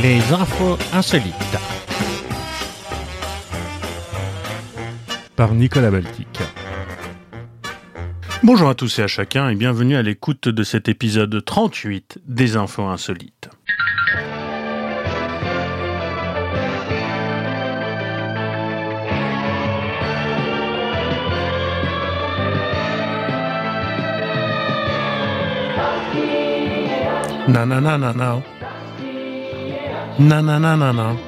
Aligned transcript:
Les 0.00 0.32
infos 0.32 0.78
insolites. 0.92 1.34
Par 5.34 5.54
Nicolas 5.54 5.90
Baltic. 5.90 6.38
Bonjour 8.44 8.68
à 8.68 8.76
tous 8.76 9.00
et 9.00 9.02
à 9.02 9.08
chacun 9.08 9.48
et 9.48 9.56
bienvenue 9.56 9.96
à 9.96 10.02
l'écoute 10.02 10.48
de 10.48 10.62
cet 10.62 10.88
épisode 10.88 11.44
38 11.44 12.20
des 12.26 12.56
infos 12.56 12.86
insolites. 12.86 13.50
Nananana. 30.18 30.76
Nananana. 30.76 31.18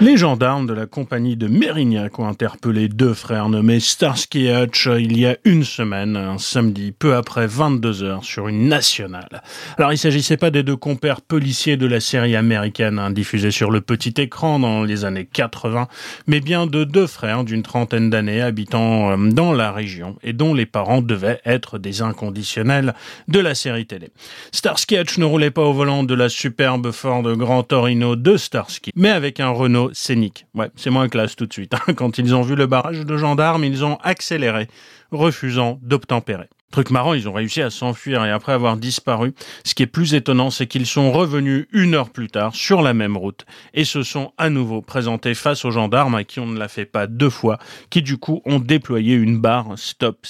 Les 0.00 0.16
gendarmes 0.16 0.68
de 0.68 0.74
la 0.74 0.86
compagnie 0.86 1.36
de 1.36 1.48
Mérignac 1.48 2.20
ont 2.20 2.28
interpellé 2.28 2.88
deux 2.88 3.14
frères 3.14 3.48
nommés 3.48 3.80
Starsky 3.80 4.46
et 4.46 4.54
Hutch 4.54 4.88
il 4.96 5.18
y 5.18 5.26
a 5.26 5.36
une 5.44 5.64
semaine, 5.64 6.16
un 6.16 6.38
samedi, 6.38 6.92
peu 6.92 7.16
après 7.16 7.48
22 7.48 8.04
heures, 8.04 8.22
sur 8.22 8.46
une 8.46 8.68
nationale. 8.68 9.42
Alors, 9.76 9.92
il 9.92 9.98
s'agissait 9.98 10.36
pas 10.36 10.50
des 10.50 10.62
deux 10.62 10.76
compères 10.76 11.20
policiers 11.20 11.76
de 11.76 11.86
la 11.88 11.98
série 11.98 12.36
américaine 12.36 13.00
hein, 13.00 13.10
diffusée 13.10 13.50
sur 13.50 13.72
le 13.72 13.80
petit 13.80 14.14
écran 14.18 14.60
dans 14.60 14.84
les 14.84 15.04
années 15.04 15.24
80, 15.24 15.88
mais 16.28 16.38
bien 16.38 16.68
de 16.68 16.84
deux 16.84 17.08
frères 17.08 17.42
d'une 17.42 17.64
trentaine 17.64 18.08
d'années 18.08 18.40
habitant 18.40 19.10
euh, 19.10 19.30
dans 19.32 19.52
la 19.52 19.72
région 19.72 20.16
et 20.22 20.32
dont 20.32 20.54
les 20.54 20.66
parents 20.66 21.02
devaient 21.02 21.40
être 21.44 21.76
des 21.76 22.02
inconditionnels 22.02 22.94
de 23.26 23.40
la 23.40 23.56
série 23.56 23.86
télé. 23.86 24.10
Starsky 24.52 24.96
Hutch 24.96 25.18
ne 25.18 25.24
roulait 25.24 25.50
pas 25.50 25.64
au 25.64 25.72
volant 25.72 26.04
de 26.04 26.14
la 26.14 26.28
superbe 26.28 26.92
Ford 26.92 27.22
Grand 27.22 27.64
Torino 27.64 28.14
de 28.14 28.36
Starsky, 28.36 28.92
mais 28.94 29.10
avec 29.10 29.40
un 29.40 29.48
Renault 29.48 29.87
scénique. 29.92 30.46
Ouais, 30.54 30.70
c'est 30.76 30.90
moins 30.90 31.08
classe 31.08 31.36
tout 31.36 31.46
de 31.46 31.52
suite. 31.52 31.74
Hein. 31.74 31.94
Quand 31.94 32.18
ils 32.18 32.34
ont 32.34 32.42
vu 32.42 32.54
le 32.54 32.66
barrage 32.66 33.04
de 33.04 33.16
gendarmes, 33.16 33.64
ils 33.64 33.84
ont 33.84 33.96
accéléré, 34.02 34.68
refusant 35.10 35.78
d'obtempérer. 35.82 36.48
Truc 36.70 36.90
marrant, 36.90 37.14
ils 37.14 37.26
ont 37.28 37.32
réussi 37.32 37.62
à 37.62 37.70
s'enfuir 37.70 38.22
et 38.26 38.30
après 38.30 38.52
avoir 38.52 38.76
disparu, 38.76 39.34
ce 39.64 39.74
qui 39.74 39.82
est 39.82 39.86
plus 39.86 40.12
étonnant, 40.12 40.50
c'est 40.50 40.66
qu'ils 40.66 40.86
sont 40.86 41.10
revenus 41.12 41.66
une 41.72 41.94
heure 41.94 42.10
plus 42.10 42.28
tard 42.28 42.54
sur 42.54 42.82
la 42.82 42.92
même 42.92 43.16
route 43.16 43.46
et 43.72 43.86
se 43.86 44.02
sont 44.02 44.32
à 44.36 44.50
nouveau 44.50 44.82
présentés 44.82 45.34
face 45.34 45.64
aux 45.64 45.70
gendarmes 45.70 46.14
à 46.14 46.24
qui 46.24 46.40
on 46.40 46.46
ne 46.46 46.58
l'a 46.58 46.68
fait 46.68 46.84
pas 46.84 47.06
deux 47.06 47.30
fois, 47.30 47.58
qui 47.88 48.02
du 48.02 48.18
coup 48.18 48.42
ont 48.44 48.58
déployé 48.58 49.14
une 49.14 49.40
barre 49.40 49.78
stop 49.78 50.26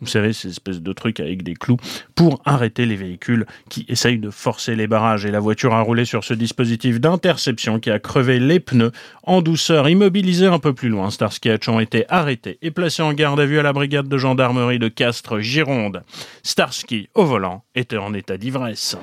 vous 0.00 0.06
savez, 0.06 0.32
ces 0.32 0.48
espèces 0.48 0.80
de 0.80 0.92
trucs 0.92 1.20
avec 1.20 1.42
des 1.42 1.54
clous 1.54 1.76
pour 2.14 2.40
arrêter 2.44 2.86
les 2.86 2.96
véhicules 2.96 3.46
qui 3.68 3.84
essayent 3.88 4.18
de 4.18 4.30
forcer 4.30 4.76
les 4.76 4.86
barrages. 4.86 5.24
Et 5.24 5.30
la 5.30 5.40
voiture 5.40 5.74
a 5.74 5.80
roulé 5.80 6.04
sur 6.04 6.24
ce 6.24 6.34
dispositif 6.34 7.00
d'interception 7.00 7.80
qui 7.80 7.90
a 7.90 7.98
crevé 7.98 8.38
les 8.38 8.60
pneus 8.60 8.92
en 9.24 9.42
douceur, 9.42 9.88
immobilisé 9.88 10.46
un 10.46 10.58
peu 10.58 10.72
plus 10.72 10.88
loin. 10.88 11.10
Starsky 11.10 11.50
Hatch 11.50 11.68
ont 11.68 11.80
été 11.80 12.04
arrêtés 12.08 12.58
et 12.62 12.70
placés 12.70 13.02
en 13.02 13.12
garde 13.12 13.40
à 13.40 13.46
vue 13.46 13.58
à 13.58 13.62
la 13.62 13.72
brigade 13.72 14.08
de 14.08 14.18
gendarmerie 14.18 14.78
de 14.78 14.88
Castres, 14.88 15.40
Gironde. 15.40 16.02
Starsky, 16.42 17.08
au 17.14 17.24
volant, 17.24 17.64
était 17.74 17.96
en 17.96 18.14
état 18.14 18.36
d'ivresse. 18.36 18.96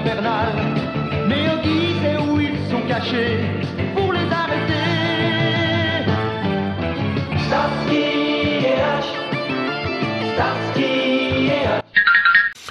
Infernale. 0.00 0.52
Mais 1.28 1.46
qui 1.62 1.80
où 2.28 2.40
ils 2.40 2.58
sont 2.70 2.82
cachés 2.88 3.40
pour 3.94 4.12
les 4.12 4.28
arrêter. 4.42 4.88
Starsky 7.46 8.04
et 8.70 8.78
H. 8.96 9.08
Starsky. 10.34 10.99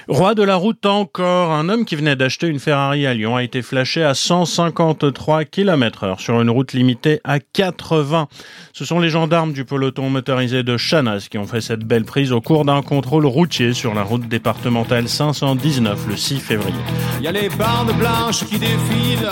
Roi 0.09 0.33
de 0.33 0.41
la 0.41 0.55
route 0.55 0.87
encore, 0.87 1.51
un 1.51 1.69
homme 1.69 1.85
qui 1.85 1.95
venait 1.95 2.15
d'acheter 2.15 2.47
une 2.47 2.57
Ferrari 2.57 3.05
à 3.05 3.13
Lyon 3.13 3.35
a 3.35 3.43
été 3.43 3.61
flashé 3.61 4.03
à 4.03 4.15
153 4.15 5.45
km 5.45 6.03
heure 6.03 6.19
sur 6.19 6.41
une 6.41 6.49
route 6.49 6.73
limitée 6.73 7.21
à 7.23 7.39
80. 7.39 8.27
Ce 8.73 8.85
sont 8.85 8.99
les 8.99 9.09
gendarmes 9.09 9.53
du 9.53 9.65
peloton 9.65 10.09
motorisé 10.09 10.63
de 10.63 10.77
Chanas 10.77 11.27
qui 11.29 11.37
ont 11.37 11.45
fait 11.45 11.61
cette 11.61 11.81
belle 11.81 12.05
prise 12.05 12.31
au 12.31 12.41
cours 12.41 12.65
d'un 12.65 12.81
contrôle 12.81 13.27
routier 13.27 13.73
sur 13.73 13.93
la 13.93 14.01
route 14.01 14.27
départementale 14.27 15.07
519 15.07 16.07
le 16.07 16.17
6 16.17 16.39
février. 16.39 16.73
Il 17.19 17.25
y 17.25 17.27
a 17.27 17.31
les 17.31 17.49
bandes 17.49 17.95
blanches 17.95 18.45
qui 18.45 18.57
défilent 18.57 19.29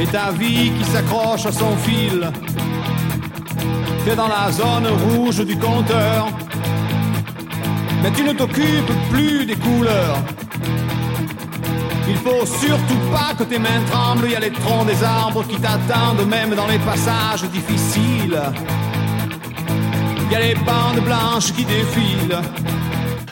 et 0.00 0.06
ta 0.06 0.30
vie 0.32 0.70
qui 0.70 0.84
s'accroche 0.84 1.44
à 1.44 1.52
son 1.52 1.76
fil. 1.76 2.30
T'es 4.06 4.16
dans 4.16 4.28
la 4.28 4.50
zone 4.50 4.86
rouge 4.86 5.44
du 5.44 5.58
compteur 5.58 6.28
mais 8.06 8.12
tu 8.12 8.22
ne 8.22 8.32
t'occupes 8.32 8.92
plus 9.10 9.44
des 9.44 9.56
couleurs. 9.56 10.18
Il 12.08 12.16
faut 12.18 12.46
surtout 12.46 13.00
pas 13.12 13.34
que 13.36 13.42
tes 13.42 13.58
mains 13.58 13.82
tremblent, 13.90 14.26
il 14.26 14.32
y 14.32 14.36
a 14.36 14.40
les 14.40 14.52
troncs 14.52 14.86
des 14.86 15.02
arbres 15.02 15.44
qui 15.48 15.56
t'attendent 15.56 16.28
même 16.28 16.54
dans 16.54 16.68
les 16.68 16.78
passages 16.78 17.42
difficiles. 17.50 18.40
Il 20.24 20.32
y 20.32 20.36
a 20.36 20.40
les 20.40 20.54
bandes 20.54 21.04
blanches 21.04 21.52
qui 21.52 21.64
défilent. 21.64 22.38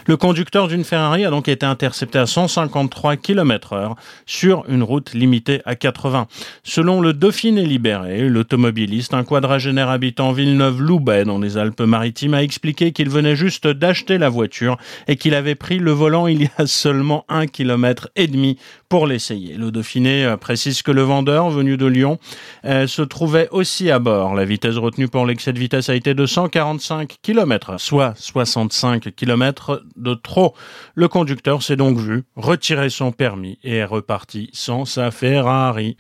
Le 0.07 0.19
conducteur 0.19 0.69
d'une 0.69 0.85
Ferrari 0.85 1.25
a 1.25 1.31
donc 1.31 1.49
été 1.49 1.65
intercepté 1.65 2.19
à 2.19 2.27
153 2.27 3.17
km 3.17 3.73
heure 3.73 3.97
sur 4.27 4.65
une 4.69 4.83
route 4.83 5.15
limitée 5.15 5.63
à 5.65 5.77
80. 5.77 6.27
Selon 6.63 7.01
le 7.01 7.15
Dauphiné 7.15 7.65
libéré, 7.65 8.29
l'automobiliste, 8.29 9.15
un 9.15 9.25
quadragénaire 9.25 9.89
habitant 9.89 10.33
Villeneuve-Loubet 10.33 11.25
dans 11.25 11.39
les 11.39 11.57
Alpes-Maritimes, 11.57 12.35
a 12.35 12.43
expliqué 12.43 12.93
qu'il 12.93 13.09
venait 13.09 13.35
juste 13.35 13.67
d'acheter 13.67 14.19
la 14.19 14.29
voiture 14.29 14.77
et 15.09 15.17
qu'il 15.17 15.35
avait 15.35 15.55
pris 15.55 15.79
le 15.79 15.93
volant 15.93 16.27
il 16.27 16.43
y 16.43 16.51
a 16.59 16.67
seulement 16.67 17.25
un 17.31 17.47
kilomètre 17.47 18.11
et 18.15 18.27
demi 18.27 18.59
pour 18.95 19.09
l'essayer. 19.09 19.57
Le 19.57 19.73
Dauphiné 19.73 20.25
euh, 20.25 20.37
précise 20.37 20.83
que 20.83 20.93
le 20.93 21.03
vendeur, 21.03 21.51
venu 21.51 21.77
de 21.77 21.85
Lyon, 21.85 22.21
euh, 22.65 22.87
se 22.87 23.03
trouvait 23.03 23.49
aussi 23.51 23.91
à 23.91 23.99
bord. 23.99 24.37
La 24.37 24.45
vitesse 24.45 24.77
retenue 24.77 25.09
pour 25.09 25.27
l'excès 25.27 25.53
de 25.53 25.59
vitesse 25.59 25.89
a 25.89 25.97
été 25.97 26.15
de 26.15 26.27
145 26.27 27.17
km, 27.21 27.81
soit 27.81 28.15
65 28.17 29.13
km 29.17 29.83
de 29.97 30.15
trop. 30.15 30.55
Le 30.95 31.09
conducteur 31.09 31.65
s'est 31.65 31.75
donc 31.75 31.99
vu 31.99 32.23
retirer 32.37 32.89
son 32.89 33.11
permis 33.11 33.59
et 33.65 33.79
est 33.79 33.85
reparti 33.85 34.49
sans 34.53 34.85
sa 34.85 35.11
Ferrari. 35.11 35.97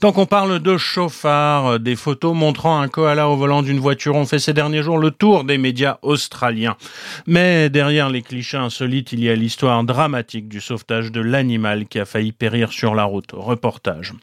Tant 0.00 0.12
qu'on 0.12 0.24
parle 0.24 0.60
de 0.60 0.78
chauffard, 0.78 1.66
euh, 1.66 1.78
des 1.78 1.94
photos 1.94 2.34
montrant 2.34 2.80
un 2.80 2.88
koala 2.88 3.28
au 3.28 3.36
volant 3.36 3.62
d'une 3.62 3.78
voiture 3.78 4.16
ont 4.16 4.24
fait 4.24 4.38
ces 4.38 4.54
derniers 4.54 4.82
jours 4.82 4.96
le 4.96 5.10
tour 5.10 5.44
des 5.44 5.58
médias 5.58 5.98
australiens. 6.00 6.78
Mais 7.26 7.68
derrière 7.68 8.08
les 8.08 8.22
clichés 8.22 8.56
insolites, 8.56 9.12
il 9.12 9.22
y 9.22 9.28
a 9.28 9.34
l'histoire 9.34 9.84
dramatique 9.84 10.48
du 10.48 10.62
sauvetage 10.62 11.12
de 11.12 11.20
l'animal 11.20 11.84
qui 11.84 11.98
a 11.98 12.06
failli 12.06 12.32
périr 12.32 12.72
sur 12.72 12.94
la 12.94 13.04
route. 13.04 13.32
Reportage. 13.34 14.14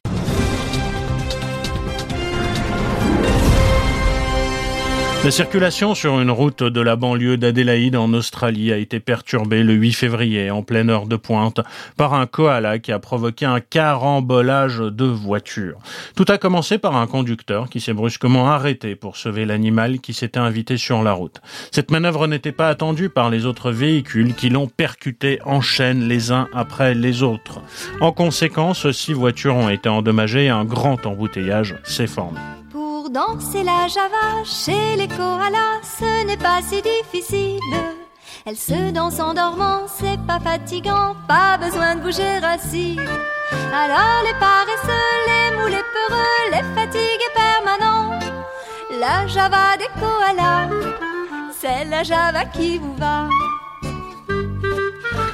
La 5.27 5.31
circulation 5.31 5.93
sur 5.93 6.21
une 6.21 6.31
route 6.31 6.63
de 6.63 6.79
la 6.79 6.95
banlieue 6.95 7.35
d'Adélaïde 7.35 7.97
en 7.97 8.13
Australie 8.13 8.71
a 8.71 8.77
été 8.77 9.01
perturbée 9.01 9.61
le 9.61 9.73
8 9.73 9.91
février 9.91 10.49
en 10.51 10.63
pleine 10.63 10.89
heure 10.89 11.05
de 11.05 11.17
pointe 11.17 11.59
par 11.97 12.13
un 12.13 12.25
koala 12.27 12.79
qui 12.79 12.93
a 12.93 12.99
provoqué 12.99 13.45
un 13.45 13.59
carambolage 13.59 14.77
de 14.77 15.03
voitures. 15.03 15.79
Tout 16.15 16.23
a 16.29 16.37
commencé 16.37 16.77
par 16.77 16.95
un 16.95 17.07
conducteur 17.07 17.69
qui 17.69 17.81
s'est 17.81 17.91
brusquement 17.91 18.49
arrêté 18.49 18.95
pour 18.95 19.17
sauver 19.17 19.43
l'animal 19.43 19.99
qui 19.99 20.13
s'était 20.13 20.39
invité 20.39 20.77
sur 20.77 21.03
la 21.03 21.11
route. 21.11 21.41
Cette 21.73 21.91
manœuvre 21.91 22.27
n'était 22.27 22.53
pas 22.53 22.69
attendue 22.69 23.09
par 23.09 23.29
les 23.29 23.45
autres 23.45 23.71
véhicules 23.71 24.33
qui 24.33 24.47
l'ont 24.49 24.67
percuté 24.67 25.41
en 25.43 25.59
chaîne 25.59 26.07
les 26.07 26.31
uns 26.31 26.47
après 26.53 26.93
les 26.93 27.21
autres. 27.21 27.59
En 27.99 28.13
conséquence, 28.13 28.89
six 28.91 29.11
voitures 29.11 29.57
ont 29.57 29.67
été 29.67 29.89
endommagées 29.89 30.45
et 30.45 30.49
un 30.49 30.63
grand 30.63 31.05
embouteillage 31.05 31.75
s'est 31.83 32.07
formé 32.07 32.39
danser 33.09 33.63
la 33.63 33.87
java 33.87 34.43
chez 34.43 34.95
les 34.95 35.07
koalas, 35.07 35.81
ce 35.99 36.25
n'est 36.25 36.37
pas 36.37 36.61
si 36.61 36.81
difficile. 36.81 37.59
Elle 38.45 38.57
se 38.57 38.91
danse 38.91 39.19
en 39.19 39.33
dormant, 39.33 39.81
c'est 39.87 40.19
pas 40.25 40.39
fatigant, 40.39 41.15
pas 41.27 41.57
besoin 41.57 41.95
de 41.95 42.01
bouger 42.01 42.39
assis. 42.43 42.97
Alors 43.73 44.23
les 44.25 44.37
paresseux, 44.39 45.15
les 45.27 45.57
moulés 45.57 45.87
peureux, 45.95 46.43
les 46.51 46.63
fatigués 46.75 47.33
permanents, 47.35 48.19
la 48.99 49.27
java 49.27 49.77
des 49.77 49.89
koalas, 49.99 50.69
c'est 51.59 51.85
la 51.85 52.03
java 52.03 52.45
qui 52.45 52.77
vous 52.77 52.95
va. 52.95 53.27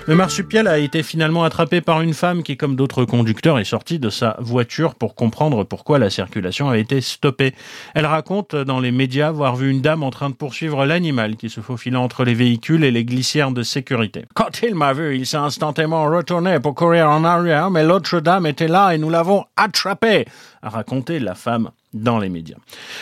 Le 0.05 0.15
marsupial 0.15 0.67
a 0.67 0.79
été 0.79 1.01
finalement 1.01 1.45
attrapé 1.45 1.79
par 1.79 2.01
une 2.01 2.13
femme 2.13 2.43
qui, 2.43 2.57
comme 2.57 2.75
d'autres 2.75 3.05
conducteurs, 3.05 3.57
est 3.57 3.63
sortie 3.63 3.99
de 3.99 4.09
sa 4.09 4.35
voiture 4.41 4.95
pour 4.95 5.15
comprendre 5.15 5.63
pourquoi 5.63 5.97
la 5.97 6.09
circulation 6.09 6.69
a 6.69 6.77
été 6.77 6.99
stoppée. 6.99 7.53
Elle 7.95 8.05
raconte 8.05 8.53
dans 8.53 8.81
les 8.81 8.91
médias 8.91 9.29
avoir 9.29 9.55
vu 9.55 9.71
une 9.71 9.79
dame 9.79 10.03
en 10.03 10.09
train 10.09 10.29
de 10.29 10.35
poursuivre 10.35 10.85
l'animal 10.85 11.37
qui 11.37 11.49
se 11.49 11.61
faufilait 11.61 11.95
entre 11.95 12.25
les 12.25 12.33
véhicules 12.33 12.83
et 12.83 12.91
les 12.91 13.05
glissières 13.05 13.51
de 13.51 13.63
sécurité. 13.63 14.25
Quand 14.33 14.61
il 14.61 14.75
m'a 14.75 14.91
vu, 14.91 15.15
il 15.15 15.25
s'est 15.25 15.37
instantanément 15.37 16.03
retourné 16.03 16.59
pour 16.59 16.75
courir 16.75 17.09
en 17.09 17.23
arrière, 17.23 17.71
mais 17.71 17.85
l'autre 17.85 18.19
dame 18.19 18.45
était 18.45 18.67
là 18.67 18.93
et 18.93 18.97
nous 18.97 19.09
l'avons 19.09 19.45
attrapé, 19.55 20.25
a 20.63 20.69
raconté 20.69 21.19
la 21.19 21.35
femme 21.35 21.69
dans 21.93 22.17
les 22.17 22.29
médias. 22.29 22.57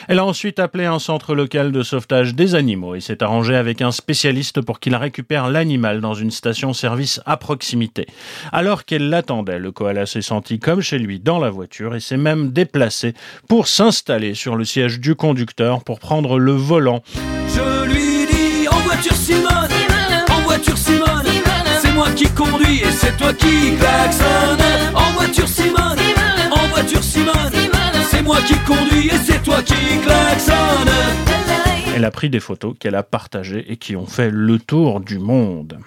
Elle 0.07 0.19
a 0.19 0.25
ensuite 0.25 0.59
appelé 0.59 0.85
un 0.85 0.99
centre 0.99 1.33
local 1.33 1.71
de 1.71 1.83
sauvetage 1.83 2.35
des 2.35 2.55
animaux 2.55 2.95
et 2.95 2.99
s'est 2.99 3.23
arrangée 3.23 3.55
avec 3.55 3.81
un 3.81 3.91
spécialiste 3.91 4.61
pour 4.61 4.79
qu'il 4.79 4.95
récupère 4.95 5.49
l'animal 5.49 6.01
dans 6.01 6.13
une 6.13 6.31
station-service 6.31 7.21
à 7.25 7.37
proximité. 7.37 8.07
Alors 8.51 8.83
qu'elle 8.83 9.09
l'attendait, 9.09 9.59
le 9.59 9.71
koala 9.71 10.05
s'est 10.05 10.21
senti 10.21 10.59
comme 10.59 10.81
chez 10.81 10.99
lui 10.99 11.19
dans 11.19 11.39
la 11.39 11.49
voiture 11.49 11.95
et 11.95 11.99
s'est 11.99 12.17
même 12.17 12.51
déplacé 12.51 13.13
pour 13.47 13.67
s'installer 13.67 14.33
sur 14.33 14.55
le 14.55 14.65
siège 14.65 14.99
du 14.99 15.15
conducteur 15.15 15.83
pour 15.83 15.99
prendre 15.99 16.39
le 16.39 16.53
volant. 16.53 17.01
Je 17.15 17.85
lui 17.85 18.25
dis 18.25 18.67
en 18.67 18.79
voiture 18.79 19.15
Simone, 19.15 19.69
en 20.29 20.41
voiture 20.41 20.77
Simone, 20.77 21.27
c'est 21.79 21.93
moi 21.93 22.09
qui 22.11 22.27
conduis 22.29 22.81
et 22.81 22.91
c'est 22.91 23.15
toi 23.15 23.33
qui. 23.33 23.71
Elle 31.95 32.05
a 32.05 32.11
pris 32.11 32.29
des 32.29 32.39
photos 32.39 32.75
qu'elle 32.79 32.95
a 32.95 33.03
partagées 33.03 33.71
et 33.71 33.77
qui 33.77 33.95
ont 33.95 34.05
fait 34.05 34.29
le 34.31 34.57
tour 34.59 35.01
du 35.01 35.19
monde. 35.19 35.79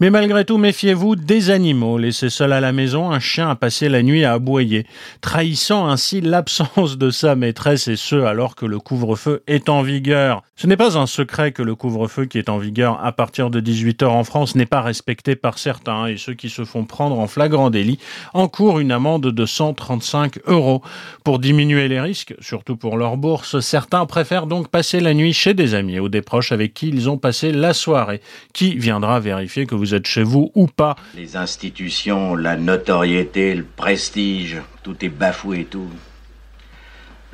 Mais 0.00 0.08
malgré 0.08 0.46
tout, 0.46 0.56
méfiez-vous 0.56 1.14
des 1.14 1.50
animaux. 1.50 1.98
Laissé 1.98 2.30
seul 2.30 2.54
à 2.54 2.60
la 2.60 2.72
maison, 2.72 3.10
un 3.10 3.20
chien 3.20 3.50
a 3.50 3.54
passé 3.54 3.90
la 3.90 4.02
nuit 4.02 4.24
à 4.24 4.32
aboyer, 4.32 4.86
trahissant 5.20 5.88
ainsi 5.88 6.22
l'absence 6.22 6.96
de 6.96 7.10
sa 7.10 7.36
maîtresse 7.36 7.86
et 7.86 7.96
ce 7.96 8.16
alors 8.16 8.56
que 8.56 8.64
le 8.64 8.78
couvre-feu 8.78 9.42
est 9.46 9.68
en 9.68 9.82
vigueur. 9.82 10.42
Ce 10.56 10.66
n'est 10.66 10.78
pas 10.78 10.96
un 10.96 11.06
secret 11.06 11.52
que 11.52 11.62
le 11.62 11.74
couvre-feu 11.74 12.24
qui 12.24 12.38
est 12.38 12.48
en 12.48 12.56
vigueur 12.56 12.98
à 13.04 13.12
partir 13.12 13.50
de 13.50 13.60
18h 13.60 14.06
en 14.06 14.24
France 14.24 14.54
n'est 14.54 14.64
pas 14.64 14.80
respecté 14.80 15.36
par 15.36 15.58
certains 15.58 16.06
et 16.06 16.16
ceux 16.16 16.32
qui 16.32 16.48
se 16.48 16.64
font 16.64 16.86
prendre 16.86 17.18
en 17.18 17.26
flagrant 17.26 17.68
délit 17.68 17.98
encourent 18.32 18.80
une 18.80 18.92
amende 18.92 19.26
de 19.26 19.46
135 19.46 20.38
euros. 20.46 20.82
Pour 21.24 21.40
diminuer 21.40 21.88
les 21.88 22.00
risques, 22.00 22.34
surtout 22.40 22.76
pour 22.76 22.96
leur 22.96 23.18
bourse, 23.18 23.60
certains 23.60 24.06
préfèrent 24.06 24.46
donc 24.46 24.68
passer 24.68 25.00
la 25.00 25.12
nuit 25.12 25.34
chez 25.34 25.52
des 25.52 25.74
amis 25.74 25.98
ou 25.98 26.08
des 26.08 26.22
proches 26.22 26.52
avec 26.52 26.72
qui 26.72 26.88
ils 26.88 27.10
ont 27.10 27.18
passé 27.18 27.52
la 27.52 27.74
soirée. 27.74 28.22
Qui 28.54 28.76
viendra 28.76 29.20
vérifier 29.20 29.66
que 29.66 29.74
vous 29.74 29.89
êtes 29.94 30.06
chez 30.06 30.22
vous 30.22 30.50
ou 30.54 30.66
pas. 30.66 30.96
Les 31.14 31.36
institutions, 31.36 32.34
la 32.34 32.56
notoriété, 32.56 33.54
le 33.54 33.64
prestige, 33.64 34.60
tout 34.82 35.04
est 35.04 35.08
bafoué 35.08 35.60
et 35.60 35.64
tout. 35.64 35.90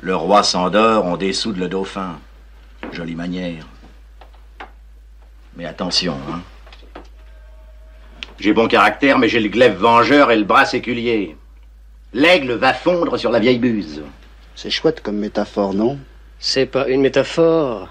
Le 0.01 0.15
roi 0.15 0.43
s'endort, 0.43 1.05
on 1.05 1.17
dessoude 1.17 1.57
le 1.57 1.67
dauphin. 1.67 2.19
Jolie 2.91 3.15
manière. 3.15 3.67
Mais 5.55 5.65
attention, 5.65 6.17
hein. 6.31 6.41
J'ai 8.39 8.53
bon 8.53 8.67
caractère, 8.67 9.17
mais 9.17 9.29
j'ai 9.29 9.39
le 9.39 9.49
glaive 9.49 9.77
vengeur 9.77 10.29
et 10.29 10.37
le 10.37 10.43
bras 10.43 10.65
séculier. 10.65 11.35
L'aigle 12.13 12.53
va 12.53 12.73
fondre 12.73 13.17
sur 13.17 13.31
la 13.31 13.39
vieille 13.39 13.57
buse. 13.57 14.03
C'est 14.55 14.69
chouette 14.69 15.01
comme 15.01 15.17
métaphore, 15.17 15.73
non? 15.73 15.97
C'est 16.39 16.67
pas 16.67 16.87
une 16.87 17.01
métaphore, 17.01 17.89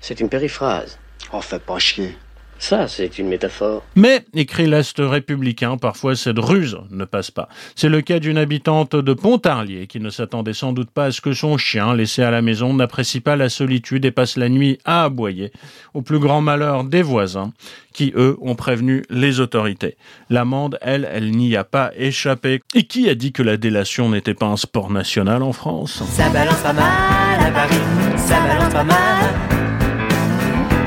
c'est 0.00 0.20
une 0.20 0.30
périphrase. 0.30 0.98
Oh, 1.32 1.42
fais 1.42 1.58
pas 1.58 1.78
chier. 1.78 2.16
Ça, 2.62 2.86
c'est 2.86 3.18
une 3.18 3.26
métaphore. 3.26 3.82
Mais, 3.96 4.24
écrit 4.34 4.68
l'Est 4.68 4.94
républicain, 5.00 5.76
parfois 5.76 6.14
cette 6.14 6.38
ruse 6.38 6.78
ne 6.90 7.04
passe 7.04 7.32
pas. 7.32 7.48
C'est 7.74 7.88
le 7.88 8.02
cas 8.02 8.20
d'une 8.20 8.38
habitante 8.38 8.94
de 8.94 9.14
Pontarlier 9.14 9.88
qui 9.88 9.98
ne 9.98 10.10
s'attendait 10.10 10.52
sans 10.52 10.72
doute 10.72 10.88
pas 10.88 11.06
à 11.06 11.10
ce 11.10 11.20
que 11.20 11.32
son 11.32 11.58
chien, 11.58 11.92
laissé 11.92 12.22
à 12.22 12.30
la 12.30 12.40
maison, 12.40 12.72
n'apprécie 12.72 13.18
pas 13.18 13.34
la 13.34 13.48
solitude 13.48 14.04
et 14.04 14.12
passe 14.12 14.36
la 14.36 14.48
nuit 14.48 14.78
à 14.84 15.02
aboyer, 15.02 15.50
au 15.92 16.02
plus 16.02 16.20
grand 16.20 16.40
malheur 16.40 16.84
des 16.84 17.02
voisins, 17.02 17.52
qui, 17.92 18.12
eux, 18.14 18.36
ont 18.40 18.54
prévenu 18.54 19.02
les 19.10 19.40
autorités. 19.40 19.96
L'amende, 20.30 20.78
elle, 20.82 21.10
elle 21.12 21.32
n'y 21.32 21.56
a 21.56 21.64
pas 21.64 21.90
échappé. 21.96 22.62
Et 22.76 22.84
qui 22.84 23.10
a 23.10 23.16
dit 23.16 23.32
que 23.32 23.42
la 23.42 23.56
délation 23.56 24.08
n'était 24.08 24.34
pas 24.34 24.46
un 24.46 24.56
sport 24.56 24.88
national 24.88 25.42
en 25.42 25.52
France? 25.52 26.00
Ça 26.12 26.28
balance 26.28 26.62
pas 26.62 26.72
mal 26.72 27.40
à 27.40 27.50
Paris, 27.50 27.74
ça 28.16 28.40
balance 28.40 28.72
pas 28.72 28.84
mal. 28.84 29.34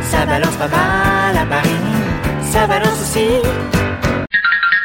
Ça 0.03 0.25
balance 0.25 0.55
pas 0.55 0.69
mal 0.69 1.04
à 1.45 1.49
Paris, 1.49 1.69
ça 2.41 2.67
balance 2.67 3.01
aussi. 3.01 3.74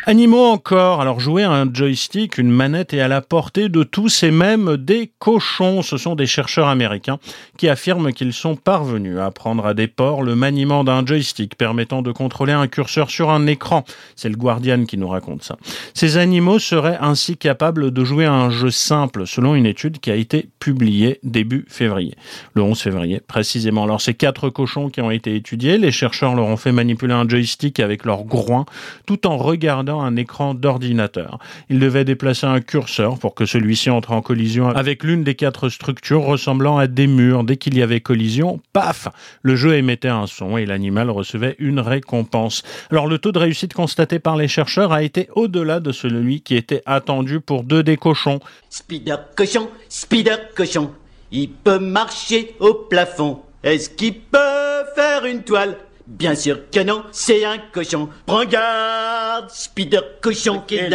Animaux 0.06 0.47
encore. 0.47 1.02
Alors 1.02 1.20
jouer 1.20 1.43
à 1.43 1.50
un 1.50 1.73
joystick, 1.73 2.38
une 2.38 2.50
manette 2.50 2.94
est 2.94 3.00
à 3.00 3.08
la 3.08 3.20
portée 3.20 3.69
de 3.69 3.82
tous 3.82 4.23
et 4.23 4.31
même 4.31 4.79
des 4.79 5.12
cochons. 5.19 5.82
Ce 5.82 5.99
sont 5.99 6.14
des 6.14 6.26
chercheurs 6.26 6.69
américains 6.69 7.19
qui 7.58 7.69
affirment 7.69 8.14
qu'ils 8.14 8.32
sont 8.32 8.56
parvenus 8.56 9.19
à 9.19 9.26
apprendre 9.26 9.67
à 9.67 9.75
des 9.75 9.88
porcs 9.88 10.23
le 10.23 10.35
maniement 10.35 10.85
d'un 10.85 11.05
joystick 11.05 11.55
permettant 11.55 12.00
de 12.00 12.12
contrôler 12.12 12.55
un 12.55 12.67
curseur 12.67 13.11
sur 13.11 13.29
un 13.29 13.47
écran. 13.47 13.85
C'est 14.17 14.31
le 14.31 14.37
Guardian 14.37 14.87
qui 14.87 14.97
nous 14.97 15.06
raconte 15.06 15.43
ça. 15.43 15.58
Ces 15.93 16.17
animaux 16.17 16.58
seraient 16.58 16.99
ainsi 17.02 17.37
capables 17.37 17.91
de 17.91 18.05
jouer 18.05 18.25
à 18.25 18.32
un 18.32 18.49
jeu 18.49 18.70
simple 18.70 19.26
selon 19.26 19.55
une 19.55 19.67
étude 19.67 20.00
qui 20.00 20.11
a 20.11 20.17
été 20.17 20.49
publiée 20.61 21.20
début 21.25 21.67
février. 21.69 22.14
Le 22.55 22.62
11 22.62 22.81
février 22.81 23.20
précisément. 23.20 23.85
Alors 23.85 24.00
ces 24.00 24.14
quatre 24.14 24.49
cochons 24.49 24.88
qui 24.88 25.02
ont 25.02 25.11
été 25.11 25.37
étudiés, 25.37 25.76
les 25.76 25.93
chercheurs 25.93 26.35
leur 26.35 26.47
ont 26.47 26.56
fait 26.56 26.73
manipuler 26.73 27.12
un 27.12 27.29
joystick 27.29 27.81
avec 27.81 28.06
leur 28.06 28.25
groin 28.25 28.64
tout 29.05 29.26
en 29.26 29.37
regardant 29.37 30.00
un 30.00 30.17
écran 30.17 30.55
d'ordinateur. 30.55 31.38
Il 31.69 31.79
devait 31.79 32.05
déplacer 32.05 32.47
un 32.47 32.61
curseur 32.61 33.19
pour 33.19 33.35
que 33.35 33.47
celui-ci 33.47 33.91
entre 33.91 34.12
en 34.12 34.23
collision 34.23 34.69
avec 34.69 35.05
l'une 35.05 35.25
des 35.25 35.35
quatre 35.35 35.69
structures 35.69 36.23
ressemblant 36.23 36.79
à 36.79 36.87
des 36.87 37.06
murs. 37.06 37.44
Dès 37.44 37.56
qu'il 37.56 37.76
y 37.76 37.82
avait 37.82 38.00
collision, 38.00 38.61
paf, 38.73 39.08
le 39.43 39.56
jeu 39.56 39.75
émettait 39.75 40.08
un 40.08 40.26
son 40.26 40.56
et 40.56 40.67
l'animal 40.67 41.11
recevait 41.11 41.56
une 41.58 41.81
récompense. 41.81 42.62
Alors 42.91 43.06
le 43.06 43.19
taux 43.19 43.32
de 43.32 43.38
réussite 43.38 43.75
constaté 43.75 44.19
par 44.19 44.37
les 44.37 44.49
chercheurs 44.49 44.93
a 44.93 45.02
été 45.02 45.29
au-delà 45.35 45.81
de 45.81 45.93
celui 45.93 46.41
qui 46.41 46.56
était 46.56 46.82
attendu 46.87 47.41
pour 47.41 47.64
deux 47.64 47.82
des 47.82 47.97
cochons. 47.97 48.41
Spider 48.69 49.17
cochon, 49.37 49.69
Spider 49.88 50.37
cochon, 50.55 50.91
il 51.32 51.50
peut 51.50 51.79
marcher 51.79 52.55
au 52.61 52.75
plafond. 52.75 53.41
Est-ce 53.62 53.91
qu'il 53.91 54.14
peut 54.20 54.85
faire 54.94 55.25
une 55.25 55.43
toile? 55.43 55.76
Bien 56.10 56.34
sûr 56.34 56.58
que 56.72 56.80
non, 56.80 57.04
c'est 57.12 57.44
un 57.44 57.58
cochon. 57.72 58.08
Prends 58.26 58.44
garde, 58.44 59.48
Spider 59.48 60.00
cochon 60.20 60.60
qui 60.66 60.74
est 60.74 60.90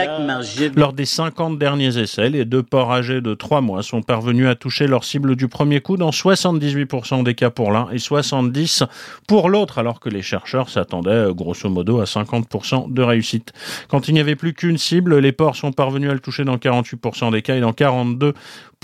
Lors 0.75 0.91
des 0.91 1.05
50 1.05 1.57
derniers 1.57 1.97
essais, 1.97 2.29
les 2.29 2.43
deux 2.43 2.63
porcs 2.63 2.91
âgés 2.91 3.21
de 3.21 3.33
3 3.33 3.61
mois 3.61 3.81
sont 3.81 4.01
parvenus 4.01 4.47
à 4.47 4.55
toucher 4.55 4.87
leur 4.87 5.05
cible 5.05 5.37
du 5.37 5.47
premier 5.47 5.79
coup 5.79 5.95
dans 5.95 6.09
78% 6.09 7.23
des 7.23 7.33
cas 7.33 7.49
pour 7.49 7.71
l'un 7.71 7.87
et 7.91 7.97
70% 7.97 8.87
pour 9.25 9.49
l'autre, 9.49 9.77
alors 9.77 10.01
que 10.01 10.09
les 10.09 10.21
chercheurs 10.21 10.69
s'attendaient 10.69 11.33
grosso 11.33 11.69
modo 11.69 12.01
à 12.01 12.03
50% 12.03 12.91
de 12.91 13.01
réussite. 13.01 13.53
Quand 13.87 14.09
il 14.09 14.15
n'y 14.15 14.19
avait 14.19 14.35
plus 14.35 14.53
qu'une 14.53 14.77
cible, 14.77 15.17
les 15.19 15.31
porcs 15.31 15.55
sont 15.55 15.71
parvenus 15.71 16.09
à 16.09 16.13
le 16.13 16.19
toucher 16.19 16.43
dans 16.43 16.57
48% 16.57 17.31
des 17.31 17.41
cas 17.41 17.55
et 17.55 17.61
dans 17.61 17.71
42% 17.71 18.33